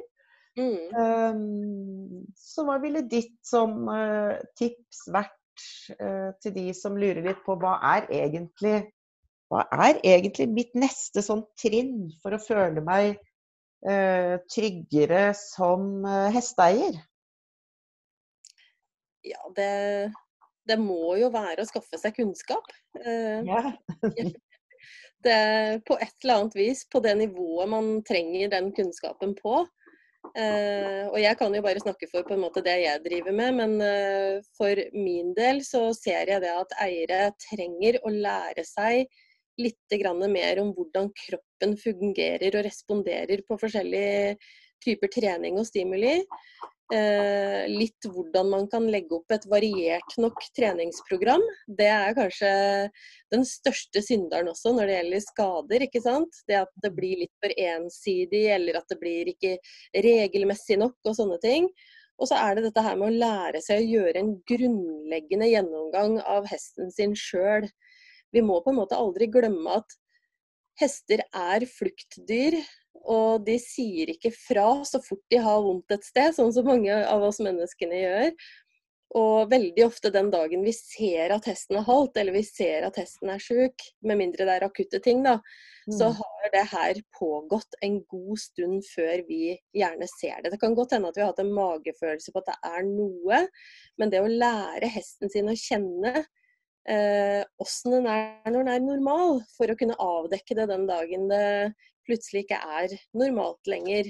[0.57, 0.95] Mm.
[0.95, 5.67] Um, så hva ville ditt sånn uh, tips vært
[5.99, 8.79] uh, til de som lurer litt på hva er egentlig
[9.51, 13.19] hva er egentlig mitt neste sånn trinn for å føle meg
[14.51, 16.01] tryggere som
[16.33, 16.97] hesteeier?
[19.27, 19.69] Ja, det,
[20.67, 22.65] det, må jo være å skaffe seg kunnskap.
[22.97, 23.61] Ja.
[25.27, 25.39] det,
[25.87, 29.61] på et eller annet vis, på det nivået man trenger den kunnskapen på.
[30.35, 33.55] Uh, og jeg kan jo bare snakke for på en måte det jeg driver med,
[33.57, 39.07] men uh, for min del så ser jeg det at eiere trenger å lære seg
[39.57, 39.97] litt
[40.29, 44.37] mer om hvordan kroppen fungerer og responderer på forskjellige
[44.83, 46.19] typer trening og stimuli.
[46.87, 51.43] Eh, litt hvordan man kan legge opp et variert nok treningsprogram.
[51.67, 52.51] Det er kanskje
[53.33, 55.83] den største synderen også når det gjelder skader.
[55.83, 56.39] ikke sant?
[56.47, 59.57] Det at det blir litt for ensidig, eller at det blir ikke
[60.07, 61.67] regelmessig nok og sånne ting.
[62.17, 66.17] Og så er det dette her med å lære seg å gjøre en grunnleggende gjennomgang
[66.23, 67.67] av hesten sin sjøl.
[68.35, 69.97] Vi må på en måte aldri glemme at
[70.81, 72.59] hester er fluktdyr.
[73.07, 76.91] Og de sier ikke fra så fort de har vondt et sted, sånn som mange
[77.07, 78.33] av oss menneskene gjør.
[79.15, 82.97] Og veldig ofte den dagen vi ser at hesten er halt, eller vi ser at
[82.99, 85.37] hesten er sjuk, med mindre det er akutte ting, da,
[85.87, 85.93] mm.
[85.95, 90.51] så har det her pågått en god stund før vi gjerne ser det.
[90.51, 93.39] Det kan godt hende at vi har hatt en magefølelse på at det er noe,
[93.95, 96.27] men det å lære hesten sin å kjenne
[96.87, 101.27] åssen eh, den er når den er normal, for å kunne avdekke det den dagen
[101.31, 101.45] det
[102.07, 104.09] plutselig ikke er normalt lenger.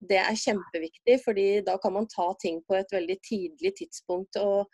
[0.00, 4.38] Det er kjempeviktig, fordi da kan man ta ting på et veldig tidlig tidspunkt.
[4.40, 4.68] Og,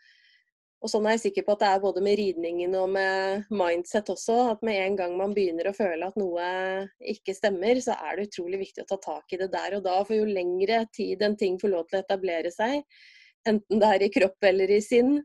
[0.82, 4.10] og sånn er jeg sikker på at det er både med ridningen og med mindset
[4.14, 4.38] også.
[4.54, 6.46] At med en gang man begynner å føle at noe
[7.14, 9.98] ikke stemmer, så er det utrolig viktig å ta tak i det der og da.
[10.06, 12.86] For jo lengre tid en ting får lov til å etablere seg,
[13.48, 15.16] enten det er i kropp eller i sinn,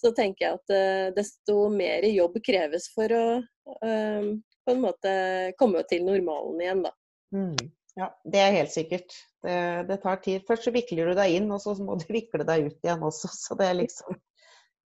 [0.00, 4.30] så tenker jeg at uh, desto mer jobb kreves for å uh,
[4.64, 5.12] på en måte
[5.58, 6.94] komme til normalen igjen, da.
[7.34, 7.70] Mm.
[7.98, 9.14] Ja, det er helt sikkert.
[9.42, 9.56] Det,
[9.88, 10.44] det, tar tid.
[10.46, 13.30] Først så vikler du deg inn, og så må du vikle deg ut igjen også.
[13.34, 14.18] Så det er liksom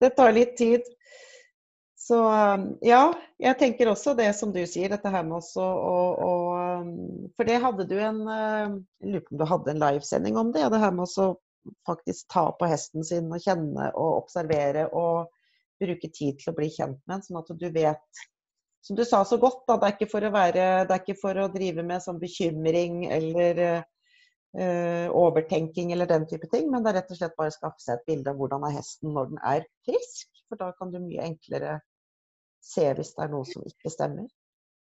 [0.03, 0.87] Det tar litt tid.
[2.05, 2.19] Så
[2.85, 3.05] ja,
[3.41, 6.33] jeg tenker også det som du sier, dette her med også å,
[7.39, 10.67] For det hadde du en Jeg lurer på om du hadde en livesending om det?
[10.67, 11.31] Ja, det her med å
[11.87, 15.33] faktisk ta på hesten sin og kjenne og observere og
[15.83, 18.25] bruke tid til å bli kjent med den, sånn at du vet
[18.85, 21.17] som du sa så godt, da, det er ikke for å, være, det er ikke
[21.17, 26.93] for å drive med sånn bekymring eller uh, overtenking eller den type ting, men det
[26.93, 29.31] er rett og slett bare å skaffe seg et bilde av hvordan er hesten når
[29.33, 30.29] den er frisk.
[30.51, 31.79] For da kan du mye enklere
[32.61, 34.29] se hvis det er noe som ikke stemmer.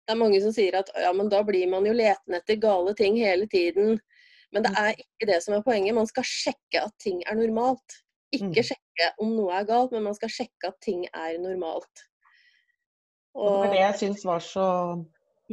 [0.05, 2.93] Det er mange som sier at ja, men da blir man jo letende etter gale
[3.01, 3.97] ting hele tiden.
[4.55, 4.81] Men det mm.
[4.83, 5.95] er ikke det som er poenget.
[5.97, 7.97] Man skal sjekke at ting er normalt.
[8.35, 8.67] Ikke mm.
[8.69, 12.07] sjekke om noe er galt, men man skal sjekke at ting er normalt.
[13.37, 14.67] Og det var det jeg syns var så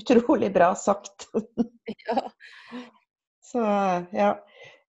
[0.01, 1.28] utrolig bra sagt.
[2.09, 2.22] ja.
[3.45, 3.62] Så
[4.16, 4.32] ja.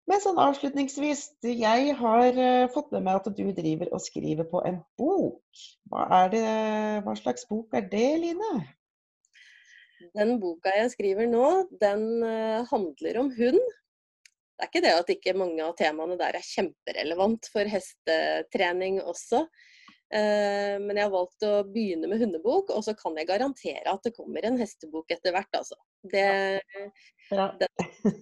[0.05, 4.61] Men sånn avslutningsvis, jeg har uh, fått med meg at du driver og skriver på
[4.69, 5.63] en bok.
[5.89, 6.45] Hva, det,
[7.01, 8.51] hva slags bok er det, Line?
[10.15, 11.47] Den boka jeg skriver nå,
[11.81, 13.73] den uh, handler om hund.
[14.55, 19.43] Det er ikke det at ikke mange av temaene der er kjemperelevant for hestetrening også.
[20.13, 24.05] Eh, men jeg har valgt å begynne med hundebok, og så kan jeg garantere at
[24.05, 25.75] det kommer en hestebok etter hvert, altså.
[26.11, 26.27] Det,
[27.33, 27.47] ja.
[27.61, 27.69] det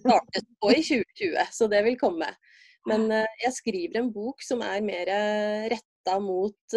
[0.00, 2.32] startet på i 2020, så det vil komme.
[2.88, 5.12] Men eh, jeg skriver en bok som er mer
[5.72, 6.76] retta mot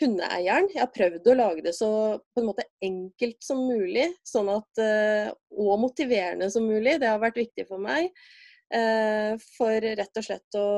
[0.00, 0.70] hundeeieren.
[0.72, 1.90] Jeg har prøvd å lage det så
[2.32, 4.80] på en måte enkelt som mulig, sånn at,
[5.52, 6.96] og motiverende som mulig.
[7.02, 8.08] Det har vært viktig for meg.
[8.72, 10.68] Uh, for rett og slett å,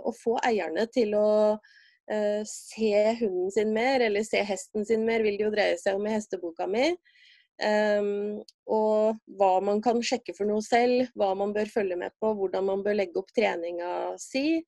[0.00, 5.20] å få eierne til å uh, se hunden sin mer, eller se hesten sin mer,
[5.26, 6.94] vil det jo dreie seg om i hesteboka mi.
[7.60, 12.32] Um, og hva man kan sjekke for noe selv, hva man bør følge med på,
[12.38, 14.64] hvordan man bør legge opp treninga si,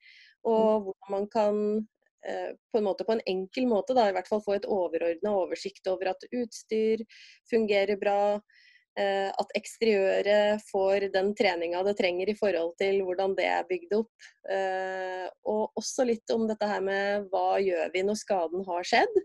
[0.46, 4.28] og hvordan man kan uh, på en måte på en enkel måte da, i hvert
[4.28, 7.08] fall få et overordna oversikt over at utstyr
[7.48, 8.65] fungerer bra, Eh,
[8.96, 14.28] at eksteriøret får den treninga det trenger i forhold til hvordan det er bygd opp.
[14.48, 19.18] Eh, og også litt om dette her med hva gjør vi når skaden har skjedd.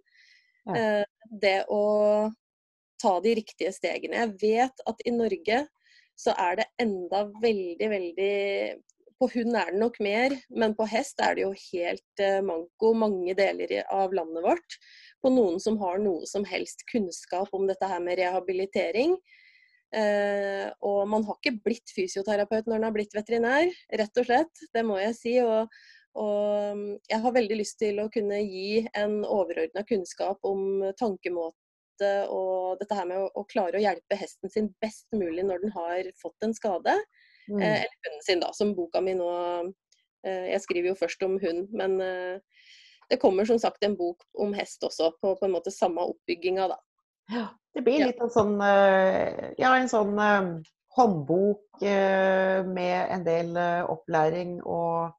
[0.67, 0.75] Ja.
[0.75, 1.03] Eh,
[1.41, 1.83] det å
[3.01, 4.19] ta de riktige stegene.
[4.25, 5.63] Jeg vet at i Norge
[6.19, 8.33] så er det enda veldig, veldig
[9.21, 13.35] På hund er det nok mer, men på hest er det jo helt manko mange
[13.37, 14.77] deler av landet vårt.
[15.21, 19.13] På noen som har noe som helst kunnskap om dette her med rehabilitering.
[19.91, 24.61] Uh, og man har ikke blitt fysioterapeut når man har blitt veterinær, rett og slett.
[24.71, 25.33] Det må jeg si.
[25.43, 25.71] Og,
[26.19, 31.59] og mm, jeg har veldig lyst til å kunne gi en overordna kunnskap om tankemåte
[32.31, 36.07] og dette her med å, klare å hjelpe hesten sin best mulig når den har
[36.21, 36.95] fått en skade.
[37.49, 37.61] Mm.
[37.61, 39.27] Eh, eller hunden sin, da, som boka mi nå
[40.23, 42.67] eh, Jeg skriver jo først om hund, men eh,
[43.11, 46.69] det kommer som sagt en bok om hest også, på, på en måte samme oppbygginga,
[46.71, 46.77] da.
[47.71, 50.47] Det blir litt en sånn, eh, ja, en sånn eh,
[50.97, 53.57] håndbok eh, med en del
[53.87, 55.17] opplæring og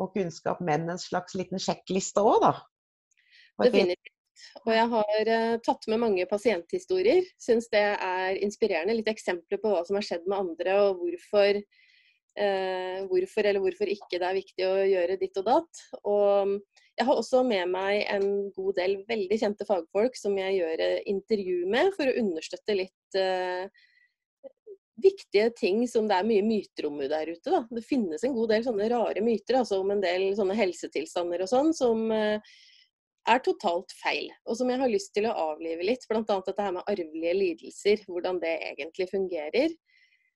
[0.00, 2.50] og kunnskap, men en slags liten sjekkliste òg, da.
[3.66, 4.14] Definitivt.
[4.62, 5.30] Og jeg har
[5.66, 7.26] tatt med mange pasienthistorier.
[7.42, 8.94] Syns det er inspirerende.
[8.96, 11.58] Litt eksempler på hva som har skjedd med andre, og hvorfor,
[12.38, 15.84] uh, hvorfor eller hvorfor ikke det er viktig å gjøre ditt og datt.
[16.14, 16.56] Og
[17.00, 20.98] jeg har også med meg en god del veldig kjente fagfolk som jeg gjør eh,
[21.08, 23.64] intervju med, for å understøtte litt uh,
[25.00, 27.48] viktige ting som det er mye myter om der ute.
[27.48, 27.62] Da.
[27.70, 31.50] Det finnes en god del sånne rare myter altså om en del sånne helsetilstander og
[31.50, 32.52] sånn som eh,
[33.30, 36.06] er totalt feil, og som jeg har lyst til å avlive litt.
[36.10, 36.22] Bl.a.
[36.24, 39.76] dette her med arvelige lidelser, hvordan det egentlig fungerer.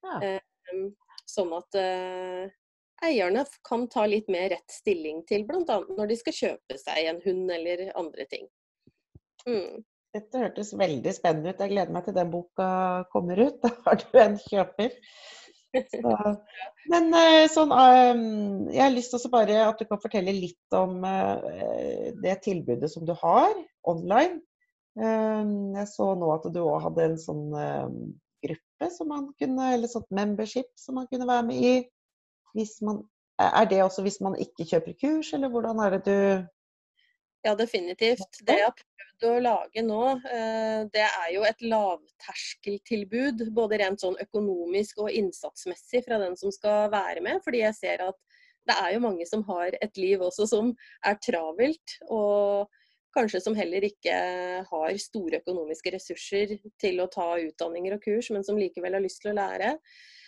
[0.04, 0.18] Ja.
[0.24, 0.84] Eh,
[1.28, 2.52] sånn at eh,
[3.06, 5.80] eierne kan ta litt mer rett stilling til bl.a.
[5.96, 8.48] når de skal kjøpe seg en hund eller andre ting.
[9.48, 9.84] Mm.
[10.14, 11.62] Dette hørtes veldig spennende ut.
[11.62, 12.68] Jeg gleder meg til den boka
[13.12, 13.58] kommer ut.
[13.64, 14.94] Da har du en kjøper.
[15.74, 16.10] Så.
[16.86, 18.12] Men eh, sånn, eh,
[18.76, 23.06] jeg har lyst til bare at du kan fortelle litt om eh, det tilbudet som
[23.08, 23.50] du har
[23.90, 24.38] online.
[24.94, 27.48] Jeg så nå at du òg hadde en sånn
[28.44, 31.72] gruppe som man kunne, eller sånt membership som man kunne være med i.
[32.86, 33.02] Man,
[33.42, 36.18] er det også hvis man ikke kjøper kurs, eller hvordan er det du
[37.44, 38.38] ja, definitivt.
[38.40, 43.44] Det jeg har prøvd å lage nå, eh, det er jo et lavterskeltilbud.
[43.56, 47.42] Både rent sånn økonomisk og innsatsmessig fra den som skal være med.
[47.44, 48.16] Fordi jeg ser at
[48.64, 50.72] det er jo mange som har et liv også som
[51.04, 51.98] er travelt.
[52.08, 52.64] Og
[53.14, 54.14] kanskje som heller ikke
[54.68, 59.22] har store økonomiske ressurser til å ta utdanninger og kurs, men som likevel har lyst
[59.22, 59.76] til å lære.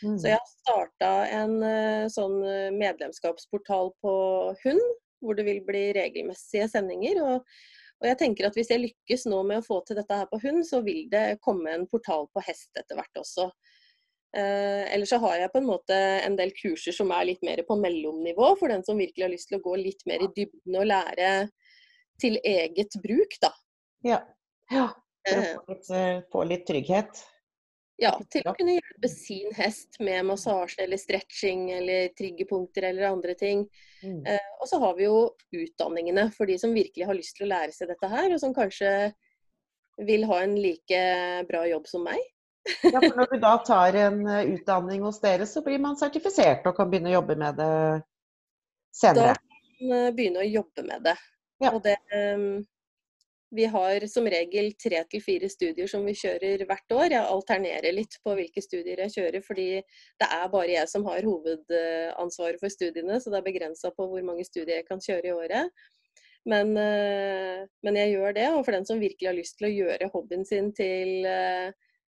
[0.05, 0.15] Mm.
[0.21, 2.39] Så jeg har starta en eh, sånn
[2.77, 4.15] medlemskapsportal på
[4.63, 4.87] Hund,
[5.23, 7.21] hvor det vil bli regelmessige sendinger.
[7.25, 7.57] Og,
[8.01, 10.41] og, jeg tenker at hvis jeg lykkes nå med å få til dette her på
[10.45, 13.49] hund, så vil det komme en portal på hest etter hvert også.
[14.37, 17.63] Eh, ellers så har jeg på en måte en del kurser som er litt mer
[17.67, 20.81] på mellomnivå, for den som virkelig har lyst til å gå litt mer i dybden
[20.83, 21.31] og lære
[22.21, 23.53] til eget bruk, da.
[24.07, 24.21] Ja.
[24.73, 24.91] ja.
[25.27, 27.25] For å få litt, eh, få litt trygghet.
[27.97, 33.35] Ja, til å kunne hjelpe sin hest med massasje eller stretching eller triggerpunkter eller andre
[33.41, 33.63] ting.
[34.03, 34.21] Mm.
[34.29, 37.53] Eh, og så har vi jo utdanningene for de som virkelig har lyst til å
[37.55, 38.91] lære seg dette her, og som kanskje
[40.05, 41.01] vil ha en like
[41.49, 42.21] bra jobb som meg.
[42.83, 46.67] ja, for Når du da tar en eh, utdanning hos dere, så blir man sertifisert
[46.69, 47.73] og kan begynne å jobbe med det
[48.93, 49.33] senere?
[49.33, 51.17] Da kan man eh, begynne å jobbe med det.
[51.63, 51.73] Ja.
[51.73, 52.65] Og det, um,
[53.57, 57.07] vi har som regel tre til fire studier som vi kjører hvert år.
[57.15, 59.69] Jeg alternerer litt på hvilke studier jeg kjører, fordi
[60.21, 64.27] det er bare jeg som har hovedansvaret for studiene, så det er begrensa på hvor
[64.27, 65.87] mange studier jeg kan kjøre i året.
[66.47, 69.75] Men, eh, men, jeg gjør det, og for den som virkelig har lyst til å
[69.75, 71.73] gjøre hobbyen sin til, eh,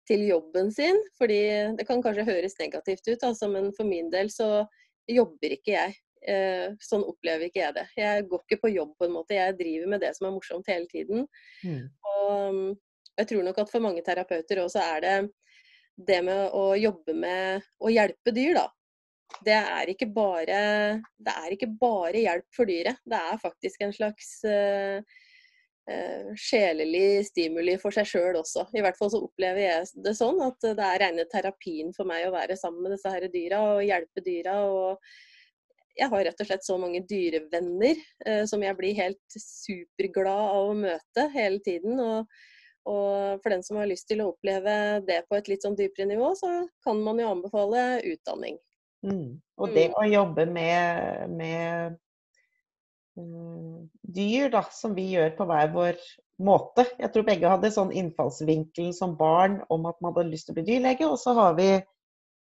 [0.06, 1.42] til jobben sin, fordi
[1.78, 4.68] det kan kanskje høres negativt ut, altså, men for min del så
[5.10, 5.98] jobber ikke jeg.
[6.20, 7.86] Eh, sånn opplever ikke jeg det.
[7.96, 10.68] Jeg går ikke på jobb på en måte, jeg driver med det som er morsomt
[10.72, 11.28] hele tiden.
[11.64, 11.86] Mm.
[12.12, 15.16] Og jeg tror nok at for mange terapeuter også er det
[16.00, 18.68] det med å jobbe med å hjelpe dyr, da.
[19.46, 20.60] Det er ikke bare,
[21.22, 23.02] det er ikke bare hjelp for dyret.
[23.06, 25.04] Det er faktisk en slags uh,
[25.92, 28.66] uh, sjelelig stimuli for seg sjøl også.
[28.74, 32.26] I hvert fall så opplever jeg det sånn at det er rene terapien for meg
[32.26, 34.56] å være sammen med disse her dyra og hjelpe dyra.
[34.66, 35.12] og
[36.00, 40.72] jeg har rett og slett så mange dyrevenner eh, som jeg blir helt superglad av
[40.72, 42.00] å møte hele tiden.
[42.00, 42.39] Og,
[42.89, 44.76] og, for den som har lyst til å oppleve
[45.08, 48.60] det på et litt sånn dypere nivå, så kan man jo anbefale utdanning.
[49.06, 49.39] Mm.
[49.60, 50.00] Og det mm.
[50.00, 52.00] å jobbe med, med
[53.20, 56.02] um, dyr, da, som vi gjør på hver vår
[56.39, 56.88] måte.
[57.00, 60.60] Jeg tror begge hadde sånn innfallsvinkel som barn om at man hadde lyst til å
[60.60, 61.74] bli dyrlege, og så har vi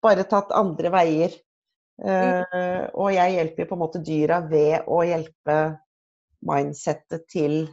[0.00, 1.34] bare tatt andre veier
[2.00, 5.56] Uh, og jeg hjelper på en måte dyra ved å hjelpe
[6.48, 7.66] mindsettet til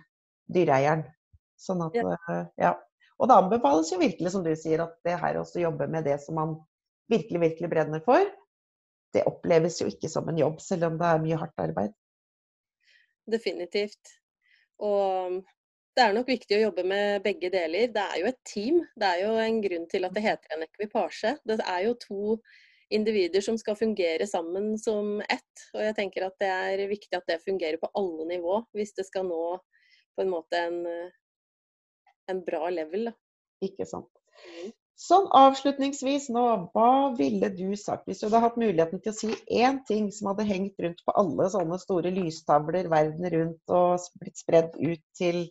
[0.51, 1.05] dyreeieren.
[1.57, 1.95] Sånn at.
[1.95, 2.75] Uh, ja.
[3.17, 6.19] Og det anbefales jo virkelig, som du sier, at det her også jobber med det
[6.21, 6.57] som man
[7.09, 8.28] virkelig, virkelig brenner for,
[9.15, 11.95] det oppleves jo ikke som en jobb, selv om det er mye hardt arbeid.
[13.32, 14.11] Definitivt.
[14.84, 15.39] Og
[15.97, 17.89] det er nok viktig å jobbe med begge deler.
[17.95, 18.84] Det er jo et team.
[18.93, 21.34] Det er jo en grunn til at det heter en ekvipasje.
[21.47, 22.38] Det er jo to
[22.93, 25.63] individer som skal fungere sammen som ett.
[25.75, 29.07] Og jeg tenker at det er viktig at det fungerer på alle nivå, hvis det
[29.07, 29.57] skal nå
[30.17, 30.81] på en måte en,
[32.31, 33.09] en bra level.
[33.11, 33.17] Da.
[33.67, 34.11] Ikke sant.
[34.38, 34.75] Mm.
[34.97, 39.27] Sånn avslutningsvis nå, hva ville du sagt hvis du hadde hatt muligheten til å si
[39.53, 44.41] én ting som hadde hengt rundt på alle sånne store lystavler verden rundt og blitt
[44.41, 45.43] spredd ut til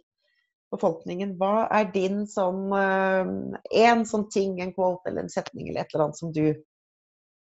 [0.74, 1.37] befolkningen?
[1.39, 5.95] Hva er din sånn Én uh, sånn ting, en quote eller en setning eller et
[5.95, 6.43] eller annet som du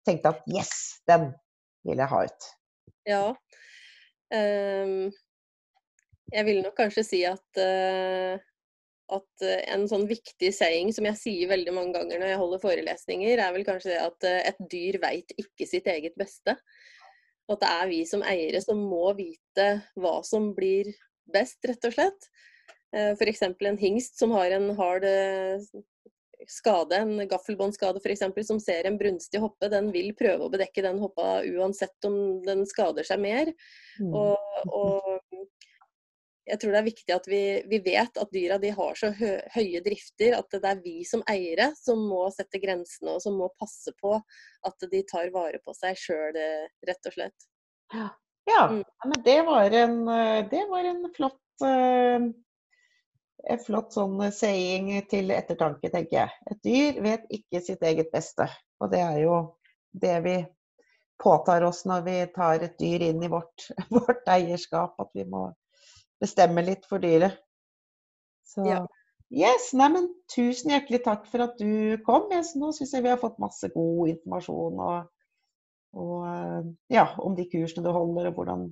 [0.06, 0.72] tenkte at yes,
[1.08, 1.30] den
[1.86, 2.50] vil jeg ha ut?
[3.06, 3.22] Ja.
[4.34, 5.08] Um,
[6.34, 8.42] jeg vil nok kanskje si at uh
[9.14, 13.38] at en sånn viktig saying som jeg sier veldig mange ganger når jeg holder forelesninger,
[13.38, 16.56] er vel kanskje det at eh, et dyr veit ikke sitt eget beste.
[17.46, 20.90] At det er vi som eiere som må vite hva som blir
[21.30, 22.28] best, rett og slett.
[22.94, 23.44] Eh, F.eks.
[23.46, 25.06] en hingst som har en hard
[26.48, 31.00] skade, en gaffelbåndskade f.eks., som ser en brunstig hoppe, den vil prøve å bedekke den
[31.02, 33.52] hoppa uansett om den skader seg mer.
[34.00, 34.14] Mm.
[34.14, 35.46] Og, og
[36.46, 39.32] jeg tror det er viktig at vi, vi vet at dyra de har så hø,
[39.56, 43.50] høye drifter at det er vi som eiere som må sette grensene og som må
[43.58, 46.38] passe på at de tar vare på seg sjøl,
[46.86, 47.50] rett og slett.
[47.94, 48.08] Ja,
[48.46, 48.82] ja mm.
[49.10, 49.98] men det var en,
[50.52, 52.30] det var en flott uh,
[53.44, 56.34] en flott sånn saying til ettertanke, tenker jeg.
[56.50, 58.48] Et dyr vet ikke sitt eget beste.
[58.80, 59.40] Og det er jo
[59.96, 60.36] det vi
[61.22, 64.96] påtar oss når vi tar et dyr inn i vårt, vårt eierskap.
[65.00, 65.48] At vi må
[66.22, 67.38] bestemme litt for dyret.
[68.46, 68.80] Så ja.
[69.34, 72.30] yes, neimen tusen hjertelig takk for at du kom.
[72.32, 75.08] Yes, nå syns jeg vi har fått masse god informasjon og,
[75.98, 78.68] og, eh, ja, om de kursene du holder, og hvordan,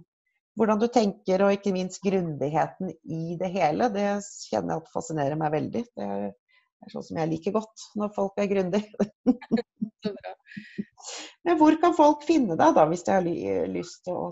[0.58, 3.90] hvordan du tenker, og ikke minst grundigheten i det hele.
[3.94, 4.06] Det
[4.48, 5.84] kjenner jeg at fascinerer meg veldig.
[5.94, 9.08] Det er sånn som jeg liker godt, når folk er grundige.
[11.44, 13.26] Men hvor kan folk finne deg, da, hvis de har
[13.68, 14.30] lyst til å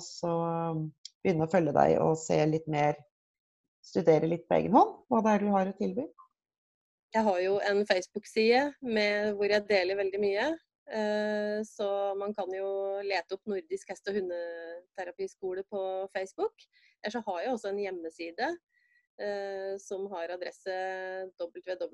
[1.22, 2.96] begynne å følge deg og se litt mer,
[3.82, 6.04] studere litt på egen hånd hva det er du har å tilby?
[7.12, 8.60] Jeg har jo en Facebook-side
[9.36, 10.46] hvor jeg deler veldig mye.
[10.90, 16.54] Eh, så man kan jo lete opp Nordisk hest- og hundeterapiskole på Facebook.
[17.02, 18.48] Eller så har jeg også en hjemmeside
[19.20, 20.74] eh, som har adresse
[21.38, 21.92] www.nht.no.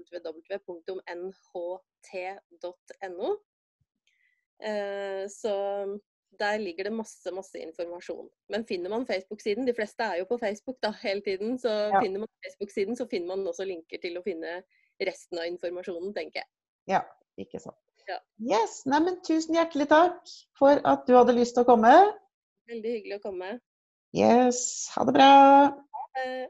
[4.59, 5.55] Eh, så
[6.39, 8.29] der ligger det masse, masse informasjon.
[8.53, 12.01] Men finner man Facebook-siden, de fleste er jo på Facebook da hele tiden, så ja.
[12.03, 14.63] finner man Facebook-siden, så finner man også linker til å finne
[15.01, 16.51] resten av informasjonen, tenker jeg.
[16.91, 17.03] Ja,
[17.41, 17.88] ikke sant.
[18.09, 18.17] Ja.
[18.41, 21.93] Yes, Neimen, tusen hjertelig takk for at du hadde lyst til å komme.
[22.71, 23.59] Veldig hyggelig å komme.
[24.17, 25.33] Yes, ha det bra.
[25.77, 26.49] Ha det.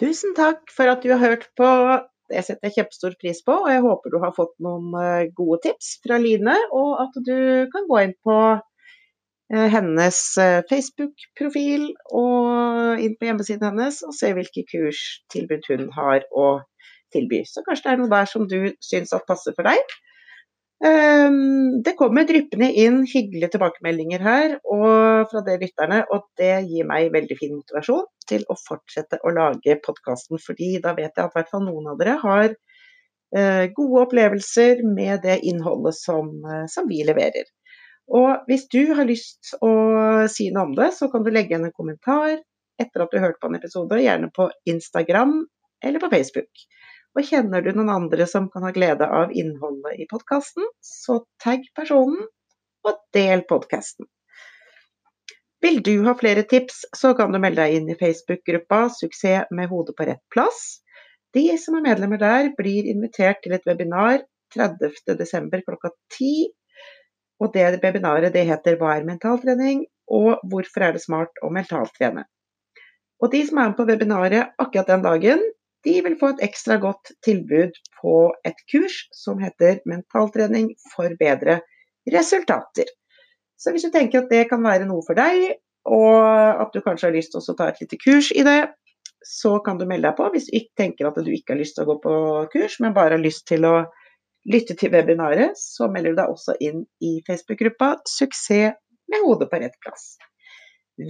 [0.00, 1.68] Tusen takk for at du har hørt på
[2.30, 5.64] det setter jeg kjempestor pris på, og jeg håper du har fått noen eh, gode
[5.64, 8.36] tips fra Line, og at du kan gå inn på
[9.50, 16.60] hennes eh, Facebook-profil og inn på hjemmesiden hennes og se hvilke kurstilbud hun har å
[17.14, 17.42] tilby.
[17.48, 19.98] Så kanskje det er noe der som du syns at passer for deg.
[20.86, 27.10] Ehm, det kommer dryppende inn hyggelige tilbakemeldinger her fra dere lytterne, og det gir meg
[27.12, 30.38] veldig fin motivasjon til å fortsette å lage podkasten.
[30.40, 32.48] fordi da vet jeg at hvert fall noen av dere har
[33.36, 37.44] eh, gode opplevelser med det innholdet som, eh, som, vi leverer.
[38.10, 39.72] Og hvis du har lyst å
[40.30, 42.40] si noe om det, så kan du legge igjen en kommentar
[42.80, 45.34] etter at du har hørt på en episode, gjerne på Instagram
[45.84, 46.64] eller på Facebook.
[47.18, 51.66] Og kjenner du noen andre som kan ha glede av innholdet i podkasten, så tagg
[51.76, 52.26] personen
[52.86, 54.08] og del podkasten.
[55.60, 59.68] Vil du ha flere tips, så kan du melde deg inn i Facebook-gruppa 'Suksess med
[59.68, 60.80] hodet på rett plass'.
[61.36, 64.24] De som er medlemmer der, blir invitert til et webinar
[64.56, 65.60] 30.12.
[65.66, 66.48] klokka 10.
[67.40, 72.26] Og det webinaret det heter 'Hva er mentaltrening?' og 'Hvorfor er det smart å mentaltrene?'
[73.20, 75.40] Og de som er med på webinaret akkurat den dagen,
[75.84, 78.14] de vil få et ekstra godt tilbud på
[78.44, 81.60] et kurs som heter Mentaltrening for bedre
[82.12, 82.88] resultater.
[83.60, 87.08] Så hvis du tenker at det kan være noe for deg, og at du kanskje
[87.08, 88.60] har lyst til å ta et lite kurs i det,
[89.24, 90.28] så kan du melde deg på.
[90.32, 92.14] Hvis du ikke tenker at du ikke har lyst til å gå på
[92.52, 93.74] kurs, men bare har lyst til å
[94.48, 98.76] lytte til webinaret, så melder du deg også inn i Facebook-gruppa 'Suksess
[99.10, 100.16] med hodet på rett plass'.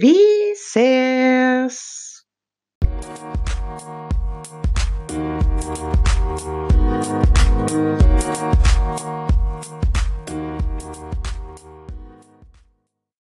[0.01, 0.17] Vi
[0.55, 1.81] ses!